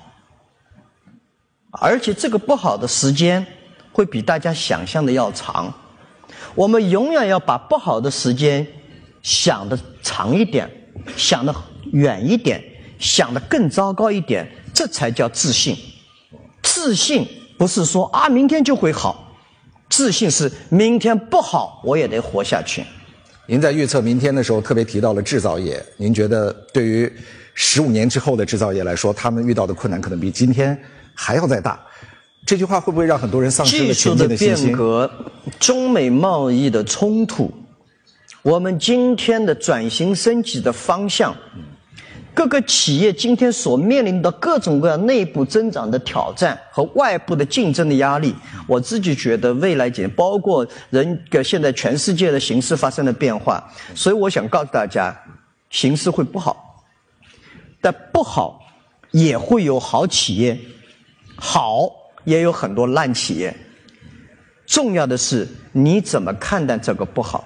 [1.71, 3.45] 而且这个不好的时间
[3.93, 5.73] 会比大家想象的要长。
[6.55, 8.67] 我们永远要把不好的时间
[9.21, 10.69] 想的长一点，
[11.15, 11.55] 想的
[11.93, 12.61] 远一点，
[12.99, 15.77] 想的更糟糕一点，这才叫自信。
[16.63, 19.33] 自信不是说啊明天就会好，
[19.89, 22.83] 自信是明天不好我也得活下去。
[23.47, 27.11] 您在预测明天的时候特别提到了制造业，您觉得对于
[27.53, 30.79] 十五年之后的制造业来说，他们遇到的困难可能比今天
[31.13, 31.79] 还要再大？
[32.45, 34.65] 这句话会不会让很多人丧失了前进的信心？
[34.67, 35.11] 变革，
[35.59, 37.51] 中美贸易的冲突，
[38.41, 41.35] 我们今天的转型升级的方向。
[42.33, 48.33] 各个企业今天所面临的各种各样内部增长的挑战和外部的竞争的压力，
[48.65, 53.61] 我自己觉得未来几年，包括人个现在全世界的形势发生了变化，
[53.93, 55.13] 所以我想告诉大家，
[55.69, 56.85] 形势会不好，
[57.81, 58.61] 但不好
[59.11, 60.57] 也会有好企业，
[61.35, 61.89] 好
[62.23, 63.53] 也有很多烂企业。
[64.65, 67.43] 重要的是你怎么看待这个不好，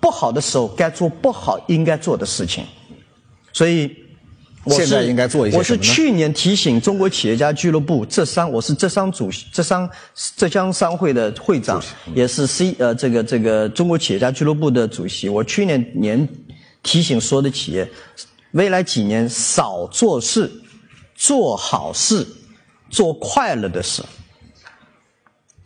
[0.00, 2.64] 不好的时候该做不好应该做的事情，
[3.52, 3.92] 所以。
[4.66, 9.88] 现在应该做一些我是去年提醒中国企业家俱乐部浙商，我是浙商主席，浙商
[10.36, 11.82] 浙江商会的会长，
[12.14, 15.30] 也是 C 呃这个这个中国企业家俱乐部的主席。
[15.30, 16.28] 我去年年
[16.82, 17.90] 提醒所有的企业，
[18.50, 20.50] 未来几年少做事，
[21.14, 22.26] 做好事，
[22.90, 24.02] 做快乐的事。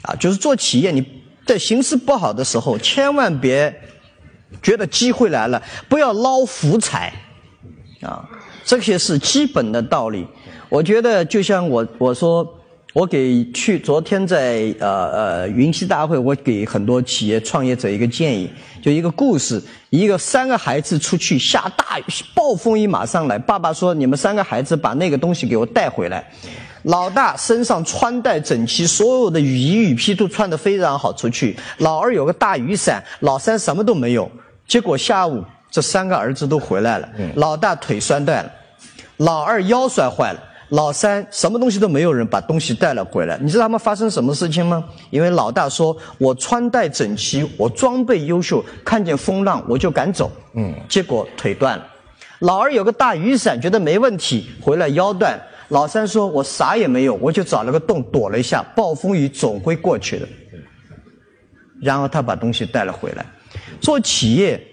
[0.03, 1.05] 啊，就是做企业，你
[1.45, 3.75] 在形势不好的时候，千万别
[4.63, 7.13] 觉得机会来了，不要捞福彩，
[8.01, 8.29] 啊。
[8.65, 10.27] 这些是基本的道理。
[10.69, 12.45] 我觉得就像我我说，
[12.93, 18.51] 我给去昨天在呃呃云栖大会，我给很多企业创业者一个建议，
[18.83, 26.27] 就一个故事：一个三个孩子出去下大雨，暴风雨马上来，爸爸说你们三个孩子把那个东西给我带回来。
[26.85, 31.57] 老大身上穿戴整齐，所有的雨衣雨披都穿得非常好出去。
[31.79, 34.31] 老二有个大雨伞，老三什么都没有。
[34.67, 35.45] 结果下午。
[35.75, 38.53] 这三个儿子都回来了，老大腿摔断了，
[39.17, 43.37] 老二腰摔坏了，老三什么东西都没有人把东西带了回来。
[43.39, 44.85] 你知道他们发生什么事情吗？
[45.11, 51.85] 因为老大说：“我穿戴整齐，我装备优秀，看见风浪我就敢走。”嗯，结果腿断了。
[52.39, 55.37] 老二有个大雨伞，觉得没问题，回来腰断。
[55.71, 60.29] 老三说：“我啥也没有，我就找了个洞躲了一下，暴风雨总会过去的。”
[61.83, 63.27] 然后他把东西带了回来。
[63.81, 64.65] 做企业。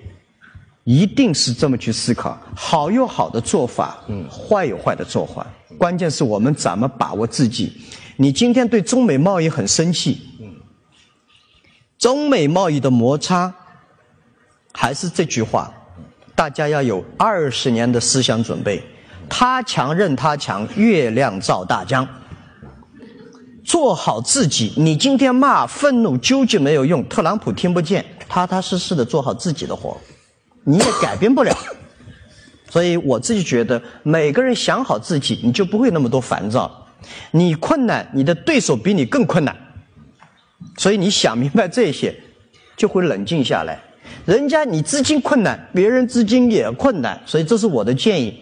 [0.84, 5.46] 一定是这么去思考，好有好的做法，嗯，坏有坏的做法。
[5.78, 7.72] 关键是我们怎么把握自己。
[8.18, 10.48] 你今天对中美贸易很生气，嗯，
[11.98, 13.54] 中美贸易的摩擦，
[14.74, 15.72] 还是这句话，
[16.36, 18.84] 大家要有二十年的思想准备。
[19.30, 22.08] 他强任他强，月亮照大江。
[23.64, 29.96] 做好自己，你今天骂、愤怒、纠结没有用，特朗普听不见，踏踏实实的做好自己的活。
[30.64, 31.56] 你也改变不了，
[32.70, 36.88] 所以我自己觉得，每个人想好自己，你就不会那么多烦躁。
[37.32, 39.56] 你困难，你的对手比你更困难，
[40.78, 42.16] 所以你想明白这些，
[42.78, 43.82] 就会冷静下来。
[44.26, 48.40] 人家你资金困难，别人资金也困难，所以这是我的建议：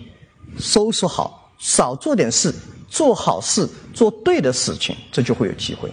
[0.58, 2.54] 收拾好，少做点事，
[2.90, 5.90] 做好事，做对的事情，这就会有机会。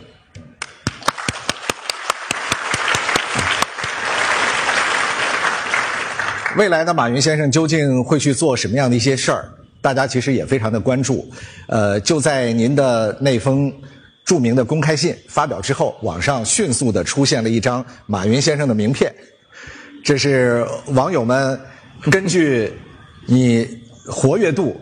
[6.57, 9.45] 未来的马云先生究竟会去做什么样的一些事儿？
[9.83, 11.31] 大家其实也非常的关注。
[11.69, 13.71] 呃，就在您的那封
[14.25, 19.15] 著名的公开信发表之后，网上迅速的出现了一张马云先生的名片。
[20.03, 21.61] 这是网友们
[22.11, 22.73] 根据
[23.27, 23.69] 你
[24.07, 24.75] 活跃度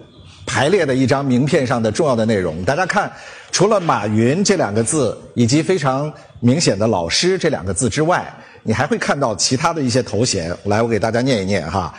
[0.46, 2.62] 排列的一张名片上的重要的内容。
[2.62, 3.10] 大家看，
[3.50, 8.32] 除了“马云”这两个字以及非常明显的“老师”这两个字之外。
[8.66, 11.94] 你还会看到其他的一些头衔，来，我给大家念一念哈。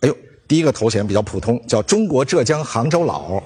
[0.00, 0.16] 哎呦，
[0.48, 3.42] 第一个头衔比较普通，叫中国浙江杭州佬。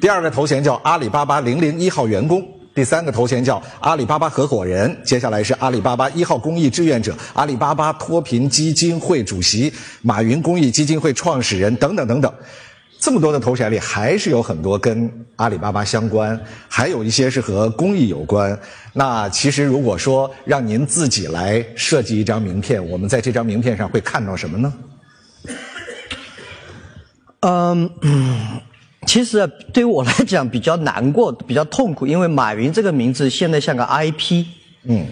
[0.00, 2.42] 第二个头衔叫阿里巴巴零零一号员工。
[2.74, 4.96] 第三个头衔叫阿里巴巴合伙人。
[5.04, 12.34] 接下来是阿里巴巴一号公益志愿者、阿里巴巴脱贫基金会主席、马云公益基金会创始人等等等等。
[13.04, 16.40] 这么多的头衔里，还是有很多跟阿里巴巴相关，
[16.70, 18.58] 还有一些是和公益有关。
[18.94, 24.72] 那其实如果说让您自己来设计一张名片，我们在这张名片上会看到什么呢？
[27.42, 27.90] 嗯，
[29.06, 34.46] 其实对于我来讲比较难过、比较痛苦，因为马云这个名字现在像个 IP。
[34.84, 35.06] 嗯。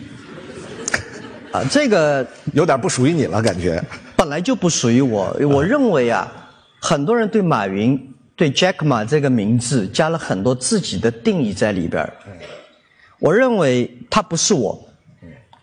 [1.53, 3.85] 啊，这个有点不属于你了，感觉。
[4.17, 5.37] 本来就不属于我。
[5.43, 6.27] 我认为啊，
[6.85, 12.13] 很多人对马云、对 Jack Ma 这个名字加了很多自己的定义在里边
[13.21, 14.89] 我认为他不是我。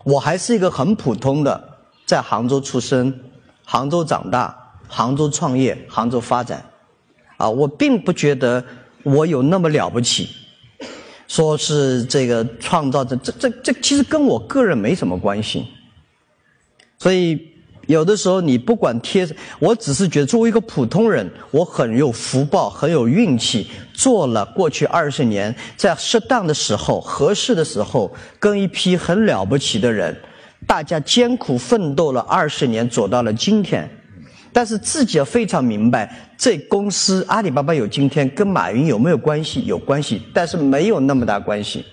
[0.02, 1.62] 我还是一个很普通的，
[2.06, 3.14] 在杭州出生、
[3.66, 4.56] 杭州长大、
[4.88, 6.64] 杭州创业、杭州发展。
[7.36, 8.64] 啊，我并不觉得
[9.02, 10.30] 我有那么了不起。
[11.28, 15.68] 说是这个创造这这这这，其实跟我个人没什么关系。
[16.98, 17.49] 所以，
[17.90, 19.28] 有的时候你不管贴，
[19.58, 30.16] 我只是觉得作为一个普通人，我很有福报，很有运气，做了过去二十年，在适当的时候、合适的时候，跟一批很了不起的人，
[30.68, 33.90] 大家艰苦奋斗了二十年，走到了今天。
[34.52, 39.64] 但是自己要非常明白，这公司阿里巴巴有今天，跟马云有没有关系？
[39.66, 41.84] 有关系，但是没有那么大关系。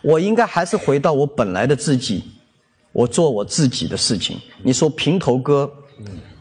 [0.00, 2.22] 我应该还是回到我本来的自己。
[2.92, 4.36] 我做我自己的事情。
[4.62, 5.70] 你说平头哥，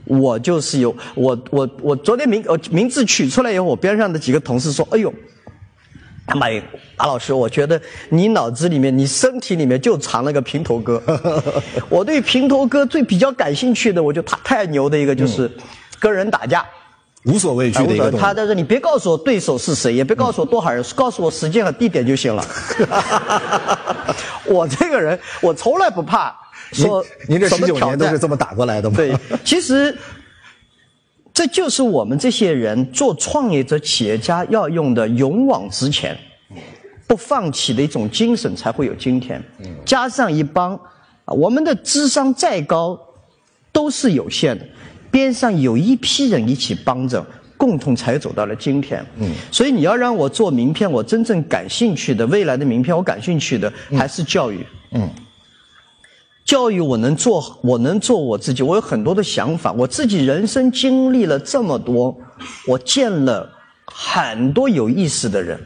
[0.05, 5.13] 我就是有我我我昨天名呃名字取出来以后，我边上的几个同事说：“哎呦，
[6.35, 6.61] 马云
[6.97, 7.79] 马老师，我觉得
[8.09, 11.01] 你脑子里面、你身体里面就藏了个平头哥。
[11.89, 15.51] ”我对平头哥最比较感兴趣的，我就他太牛的一个就是
[15.99, 16.65] 跟人打架，
[17.27, 18.11] 无所畏惧的一个。
[18.11, 22.43] 他在这，你别告诉我对手是谁，也别告诉我多少人，告诉我时间和地点就行了。
[24.45, 26.35] 我这个人，我从来不怕。
[26.73, 28.95] 说您这十九年都是这么打过来的吗？
[28.97, 29.15] 对，
[29.45, 29.97] 其实
[31.33, 36.17] 这就是我们这些人做创业者、企业家要用的勇往直前、
[37.07, 39.41] 不放弃的一种精神，才会有今天。
[39.85, 40.77] 加上一帮，
[41.25, 42.99] 我们的智商再高
[43.71, 44.65] 都是有限的，
[45.11, 47.25] 边上有一批人一起帮着，
[47.57, 49.05] 共同才走到了今天。
[49.19, 54.65] 嗯，所以你要让我做名片，我真正感兴趣的未来的名片，我感兴趣的还是教育。
[54.91, 55.09] 嗯。
[56.45, 58.63] 教育我能做，我能做我自己。
[58.63, 62.17] 我有很多的想法，我自己人生经历了这么多，
[62.65, 63.49] 我见了
[63.85, 65.59] 很多有意思的人，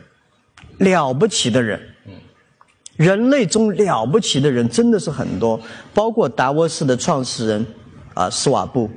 [0.79, 1.79] 了不起的人。
[2.97, 5.59] 人类中了不起的人真的是很多，
[5.93, 7.65] 包括达沃斯的创始人
[8.15, 8.89] 啊，施瓦布。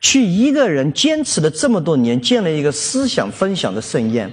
[0.00, 4.30] 去一个人坚持了这么多年，建了一个思想分享的盛宴。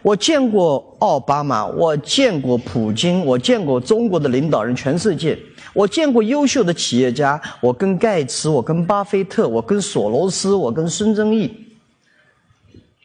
[0.00, 5.36] 我见过奥巴马，我见过普京，我见过中国的领导人，全世界，
[5.74, 11.52] 我见过优秀的企业家，我跟盖茨，我跟巴菲特，我跟索罗斯，我跟孙正义，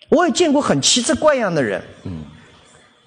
[0.09, 1.81] 我也见过很奇奇怪样的人。
[2.03, 2.21] 嗯，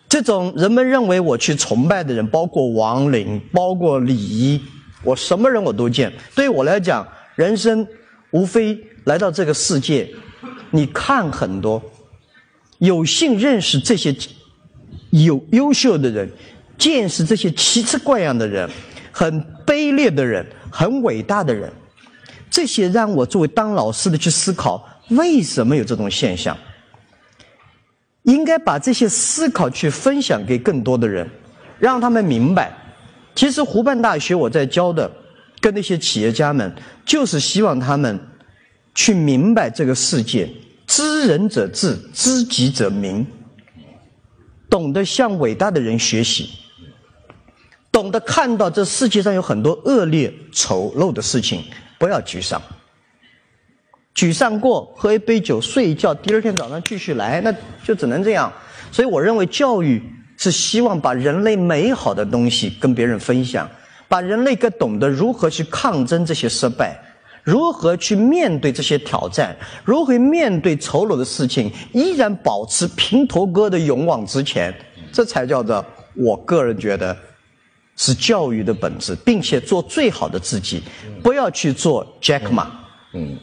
[0.09, 4.61] 这种人们认为我去崇拜的人，包括王林，包括李一，
[5.05, 6.13] 我什么人我都见。
[6.35, 7.07] 对我来讲，
[7.37, 7.87] 人生
[8.31, 10.09] 无非来到这个世界，
[10.71, 11.83] 你看很多。
[12.79, 14.15] 有幸认识这些
[15.11, 16.31] 有优秀的人，
[16.77, 18.69] 见识这些奇奇怪样的人，
[19.11, 21.73] 很卑劣的人，很伟大的人，
[22.51, 26.57] 这些让我作为当老师的去思考，为什么有这种现象？
[28.25, 31.27] 应该把这些思考去分享给更多的人，
[31.79, 32.77] 让他们明白。
[33.35, 35.11] 其实湖畔大学我在教的，
[35.67, 36.73] 跟那些企业家们，
[37.05, 38.21] 就是希望他们
[38.95, 40.49] 去明白这个世界。
[40.87, 43.27] 知人者智，知己者明。
[44.71, 46.51] 懂得向伟大的人学习，
[47.91, 51.65] 懂得看到这世界上有很多恶劣、丑陋的事情，
[51.99, 52.63] 不要沮丧。
[54.15, 57.53] 沮丧过，喝一杯酒，睡一觉，第二天早上继续来，那
[57.83, 58.53] 就只能这样。
[58.93, 60.01] 所以，我认为教育
[60.37, 63.69] 是希望把人类美好的东西跟别人分享，
[64.09, 67.01] 把人类更懂得如何去抗争这些失败。
[67.43, 69.57] 如何去面对这些挑战？
[69.85, 71.71] 如何面对丑陋的事情？
[71.93, 74.75] 依然保持平头哥的勇往直前，
[75.13, 75.85] 这才叫做
[76.15, 77.17] 我个人觉得
[77.95, 80.83] 是教育的本质，并且做最好的自己，
[81.23, 82.67] 不要去做 Jack Ma，
[83.13, 83.39] 嗯，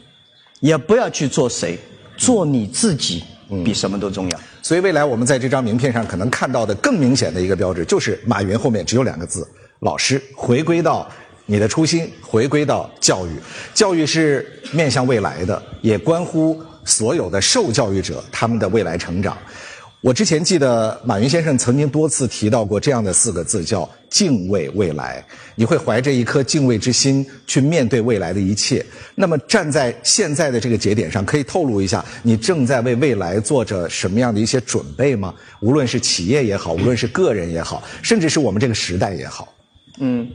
[0.60, 1.78] 也不要去做谁，
[2.18, 3.24] 做你自己，
[3.64, 4.38] 比什么都重要。
[4.60, 9.48] 所以未来我们在这张名片上可能看到的更明显的一个标志，就是马云后面只有两个字：
[9.84, 10.20] 老师。
[10.34, 11.08] 回归到。
[11.46, 13.32] 你的初心回归到教育，
[13.74, 19.36] 教育是面向未来的，也关乎所有的受教育者他们的未来成长。
[20.00, 25.22] 我之前记得马云先生曾经多次提到过这样的四个字，叫敬畏未来。
[25.54, 28.82] 你会怀着一颗敬畏之心去面对未来的一切。
[29.14, 35.34] 那么站在现在的这个节点上，可以透露一下你正在为未来做着什么样的一些准备吗？
[35.60, 39.53] 无论是企业也好，无论是个人也好，甚至是我们这个时代也好。
[39.98, 40.28] 嗯。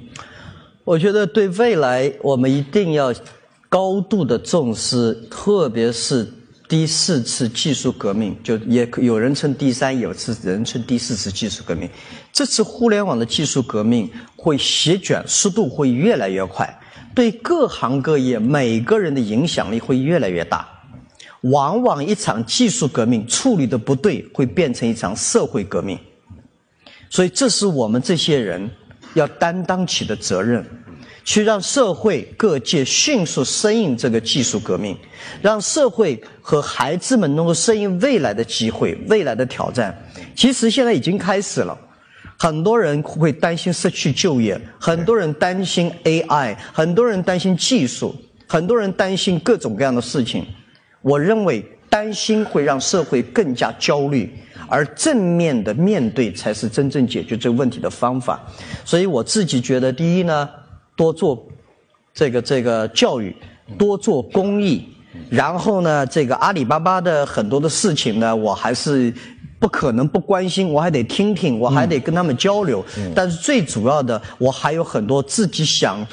[0.84, 3.14] 我觉得对未来，我们一定要
[3.68, 6.28] 高度的重视，特别是
[6.68, 11.88] 第四次技术革命，就也有人称第三，有次人称第四次技术革命。
[12.34, 16.80] 这次互联网的技术革命会席卷，速度会越来越快，
[17.14, 20.68] 对各行各业每个人的影响力会越来越大。
[21.42, 26.00] 往往一场技术革命处理的不对，会变成一场社会革命。
[27.12, 28.70] 所以，这是我们这些人
[29.20, 30.66] 要担当起的责任。
[31.26, 34.98] 去让社会各界迅速适应这个技术革命，
[35.44, 39.96] 让社会和孩子们能够适应未来的机会、未来的挑战。
[40.34, 41.78] 其实现在已经开始了，
[42.36, 48.16] 很多人会担心失去就业，很多人担心 AI，很多人担心技术，
[48.48, 50.44] 很多人担心各种各样的事情。
[51.02, 54.34] 我认为担心会让社会更加焦虑，
[54.70, 58.40] 而正面的面对才是真正解决这个问题的方法。
[58.86, 60.48] 所以我自己觉得，第一呢。
[61.00, 61.48] 多做
[62.14, 63.34] 这个这个教育，
[63.78, 64.86] 多做公益，
[65.30, 69.14] 然后呢，这个阿里巴巴的很多的事情呢，我还是
[69.60, 72.84] 不可能不关心，我还得听听，我还得跟他们交流。
[73.16, 76.06] 但是最主要的，我还有很多自己想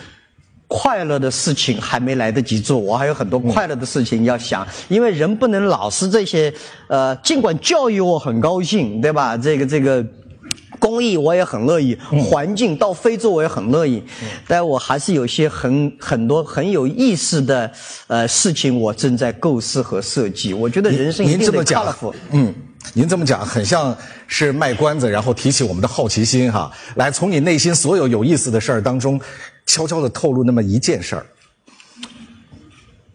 [0.69, 4.67] 快乐的事情还没来得及做，我还有很多快乐的事情要想。
[4.89, 6.53] 因为人不能老是这些，
[6.89, 9.37] 呃，尽管教育我很高兴，对吧？
[9.37, 10.05] 这个这个。
[10.79, 14.01] 公益我也很乐意，环境到非洲我也很乐意，
[14.47, 17.69] 但我还是有些很很多很有意思的
[18.09, 20.53] 呃事情，我正在构思和设计。
[20.53, 22.13] 我觉得人生一定得 colorful。
[22.31, 22.55] 嗯，
[22.93, 23.97] 您这么讲很像
[24.27, 26.71] 是卖关子，然后提起我们的好奇心哈。
[26.97, 29.19] 来，从你内心所有有意思的事儿当中，
[29.67, 31.27] 悄悄的透露那么一件事儿。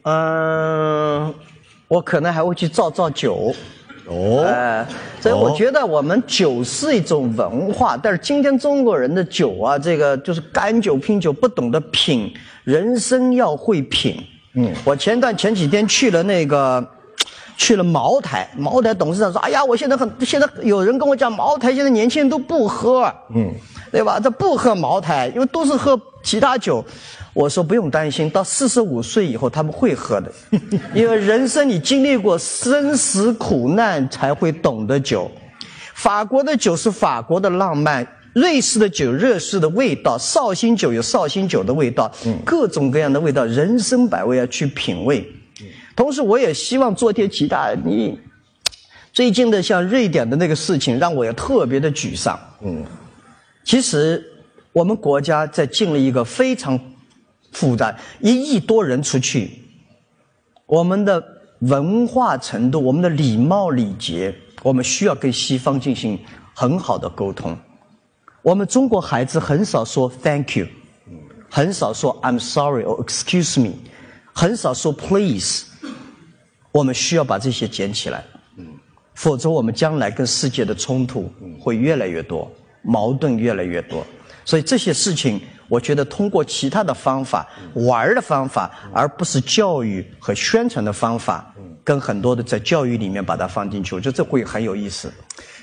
[0.03, 1.33] 嗯，
[1.87, 3.53] 我可能还会去造造酒。
[4.07, 4.85] 哦，哎，
[5.21, 12.33] 所以我觉得我们酒是一种文化，但是今天中国人的酒啊，这个就是干酒、拼酒，不懂得品，
[12.63, 14.21] 人生要会品。
[14.55, 16.85] 嗯，我前段前几天去了那个，
[17.57, 23.51] 去了茅台，茅台董事长说：“哎呀，我现在很，现在有人跟我讲，茅台现在年轻人都不喝，嗯，
[23.91, 24.19] 对吧？
[24.19, 26.83] 这不喝茅台，因为都是喝其他酒。”
[27.33, 30.29] 我说不用担心，到四十五岁以后他们会喝的，
[30.93, 35.31] 因为人生你经历过生死苦难才会懂得酒。
[35.93, 42.11] 法国的酒是法国的浪漫，瑞士的酒瑞士的味道，绍兴酒有绍兴酒的味道，
[42.43, 45.25] 各种各样的味道，人生百味要去品味。
[46.01, 47.75] 同时，我也希望做些其他。
[47.85, 48.19] 你
[49.13, 52.39] 最近的像瑞典的那个事情，让我也特别的沮丧。
[52.61, 52.83] 嗯，
[53.63, 54.25] 其实
[54.73, 56.79] 我们国家在进了一个非常。
[57.51, 59.51] 复杂，一亿多人出去，
[60.65, 61.21] 我们的
[61.59, 64.33] 文化程度，我们的礼貌礼节，
[64.63, 66.17] 我们需要跟西方进行
[66.55, 67.53] 很好的沟通。
[68.41, 70.65] 我们中国孩子很少说 “thank you”，
[71.49, 73.73] 很少说 “I'm sorry” 或 “excuse me”，
[74.31, 75.63] 很少说 “please”。
[76.71, 78.23] 我们需要把这些捡起来，
[79.13, 82.51] 否则我们将来跟世界的冲突会越来越多，
[82.81, 84.05] 矛盾越来越多。
[84.45, 85.41] 所以这些事情。
[85.71, 95.09] 我觉得通过其他的方法玩的方法，而不是教育和宣传的方法，跟很多的在教育里面把它放进去，我觉得这会很有意思。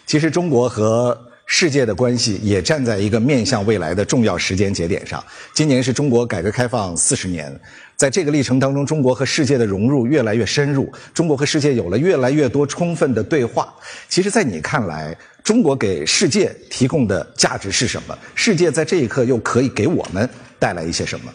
[0.06, 1.14] 其实中国和
[1.51, 5.24] 世界的关系也站在一个面向未来的重要时间节点上。
[5.55, 7.59] 今年是中国改革开放四十年，
[7.96, 13.74] 在这个历程当中，中国和世界的融入越来越深入，中国和世界有了越来越多充分的对话。
[14.11, 15.16] 其实，在你看来？
[15.42, 18.16] 中国给世界提供的价值是什么？
[18.34, 20.28] 世界在这一刻又可以给我们
[20.59, 21.32] 带来一些什么？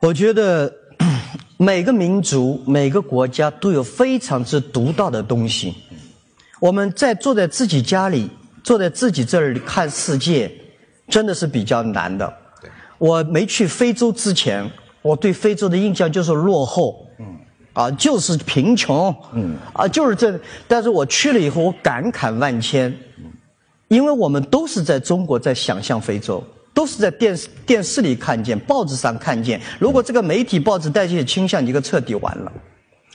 [0.00, 0.70] 我觉得
[1.56, 5.74] 每个民族、每个国家都有非常之独到的东西。
[6.60, 8.30] 我们在坐在自己家里，
[8.66, 10.50] 坐在自己这儿看世界，
[11.06, 12.36] 真的是比较难的。
[12.98, 14.68] 我没去非洲之前，
[15.02, 17.06] 我对非洲的印象就是落后。
[17.74, 20.36] 啊，就是贫穷，嗯，啊，就是这。
[20.66, 22.92] 但是我去了以后，我感慨万千，
[23.86, 26.42] 因为我们都是在中国在想象非洲，
[26.72, 29.60] 都是在电视电视里看见，报纸上看见。
[29.78, 32.52] 如果这个媒体报纸带这些倾向，你个彻底完了。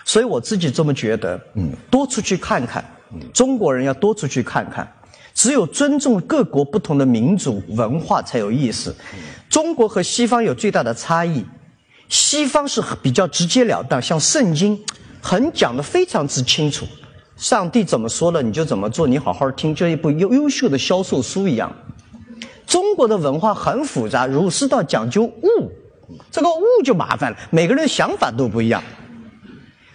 [0.05, 2.85] 所以我自己这么觉得，嗯，多出去看看，
[3.33, 4.87] 中国人要多出去看看。
[5.41, 8.95] 只有尊重各国不同的民族文化才有意思。
[9.49, 11.43] 中国和西方有最大的差异。
[12.09, 14.79] 西方是比较直截了当，像圣经，
[15.19, 16.85] 很讲的非常之清楚，
[17.35, 21.75] 上帝怎么说了你就怎么做，你好好听，就一部优优秀的销售书一样。
[22.67, 25.71] 中国的文化很复杂，儒释道讲究物，
[26.29, 28.83] 这个物就麻烦了，每个人想法都不一样。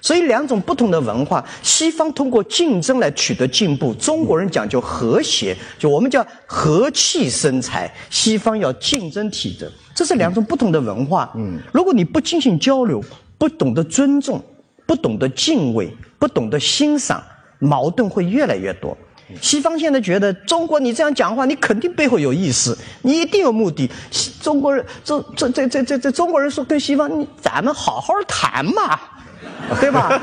[0.00, 11.32] 所以两种不同的文化，西方通过竞争来取得进步，中国人讲究和谐，就我们叫和气生财，西方要竞争体制，这是两种不同的文化。
[11.34, 13.02] 嗯，如果你不进行交流，
[13.36, 14.40] 不懂得尊重，
[14.86, 17.22] 不懂得敬畏，不懂得欣赏，
[17.58, 18.96] 矛盾会越来越多。
[19.42, 23.90] 西方现在觉得中国你这样讲话，你肯定背后有意思，你一定有目的。
[24.12, 28.96] 西中国人，这这这这这这中国人说跟西方，你咱们好好谈嘛，
[29.80, 30.20] 对吧？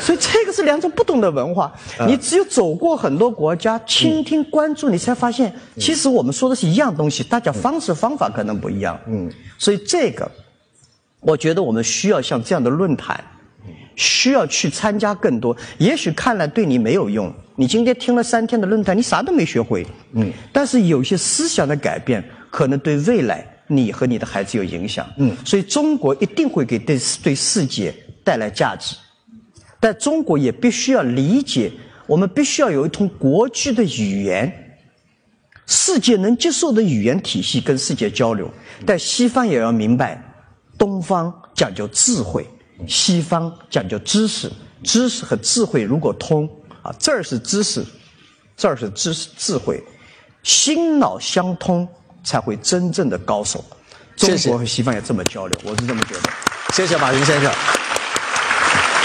[0.00, 1.72] 所以这个是两种不同的文化。
[2.06, 8.98] 你只有走过很多国家，倾听关注，你才发现，其实我们说的是一样东西，大家方式方法可能不一样。
[9.06, 10.30] 嗯，所以这个，
[11.20, 13.22] 我觉得我们需要像这样的论坛。
[13.96, 17.32] 需要去参加更多，也许看来对你没有用。
[17.54, 19.86] 你今天听了三天的论坛，你啥都没学会。
[20.14, 25.06] 嗯，但是有些思想的改变，可能对未来你和你的孩子有影响。
[25.18, 27.94] 嗯，所以中国一定会给对对世界
[28.24, 28.96] 带来价值，
[29.78, 31.70] 但中国也必须要理解，
[32.06, 34.80] 我们必须要有一通国际的语言，
[35.66, 38.50] 世界能接受的语言体系跟世界交流。
[38.86, 40.20] 但西方也要明白，
[40.76, 42.48] 东方讲究智慧。
[42.88, 44.50] 西方讲究知识，
[44.82, 46.48] 知识和智慧如果通
[46.82, 47.84] 啊，这儿是知识，
[48.56, 49.80] 这儿是知识智慧，
[50.42, 51.86] 心脑相通
[52.24, 53.64] 才会真正的高手。
[54.16, 56.30] 中国和西方也这么交流，我是这么觉得。
[56.72, 57.83] 谢谢马云先生。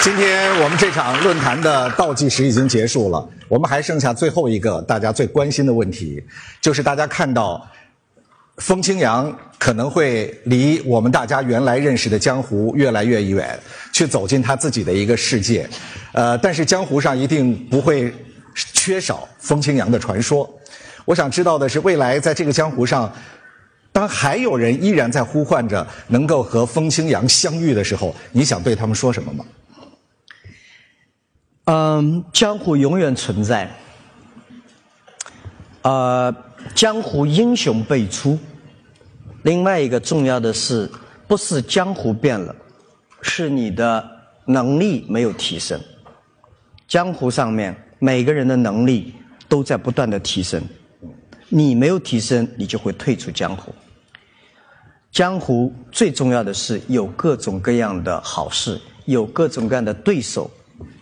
[0.02, 6.24] 今天我们这场论坛的倒计时已经结束了，我们还剩下最后一个大家最关心的问题，
[6.62, 7.66] 就是大家看到。
[8.58, 13.58] 风清扬可能会离我们大家原来认识的江湖越来越远，
[13.94, 15.66] 去走进他自己的一个世界，
[16.12, 18.14] 呃，但是江湖上一定不会
[18.74, 20.50] 缺少风清扬的传说。
[21.06, 23.10] 我想知道的是，未来在这个江湖上，
[23.94, 29.46] 当还有人依然在呼唤着能够和风清扬相遇的时候，你想对他们说什么吗？
[31.72, 33.70] 嗯，江湖永远存在，
[35.84, 36.36] 呃，
[36.74, 38.40] 江湖英雄辈出。
[39.44, 40.90] 另外一个重要的是，
[41.28, 42.56] 不是江湖变了，
[43.22, 44.04] 是你的
[44.46, 45.80] 能力没有提升。
[46.88, 49.14] 江湖上面每个人的能力
[49.48, 50.60] 都在不断的提升，
[51.50, 53.72] 你没有提升，你就会退出江湖。
[55.12, 60.50] 江湖最重要的是有各种各样的好事，有各种各样的对手，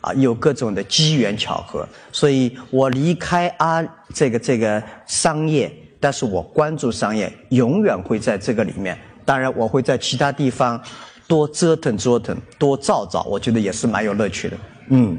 [0.02, 1.88] 啊，有各种的机缘巧合。
[2.12, 5.72] 所以我离开啊这个这个商业。
[6.00, 8.96] 但是我关注商业，永远会在这个里面。
[9.26, 10.80] 当然，我会在其他地方
[11.28, 14.58] 多折腾折腾，多造造，我觉得也是蛮有乐趣的。
[14.90, 15.18] 嗯。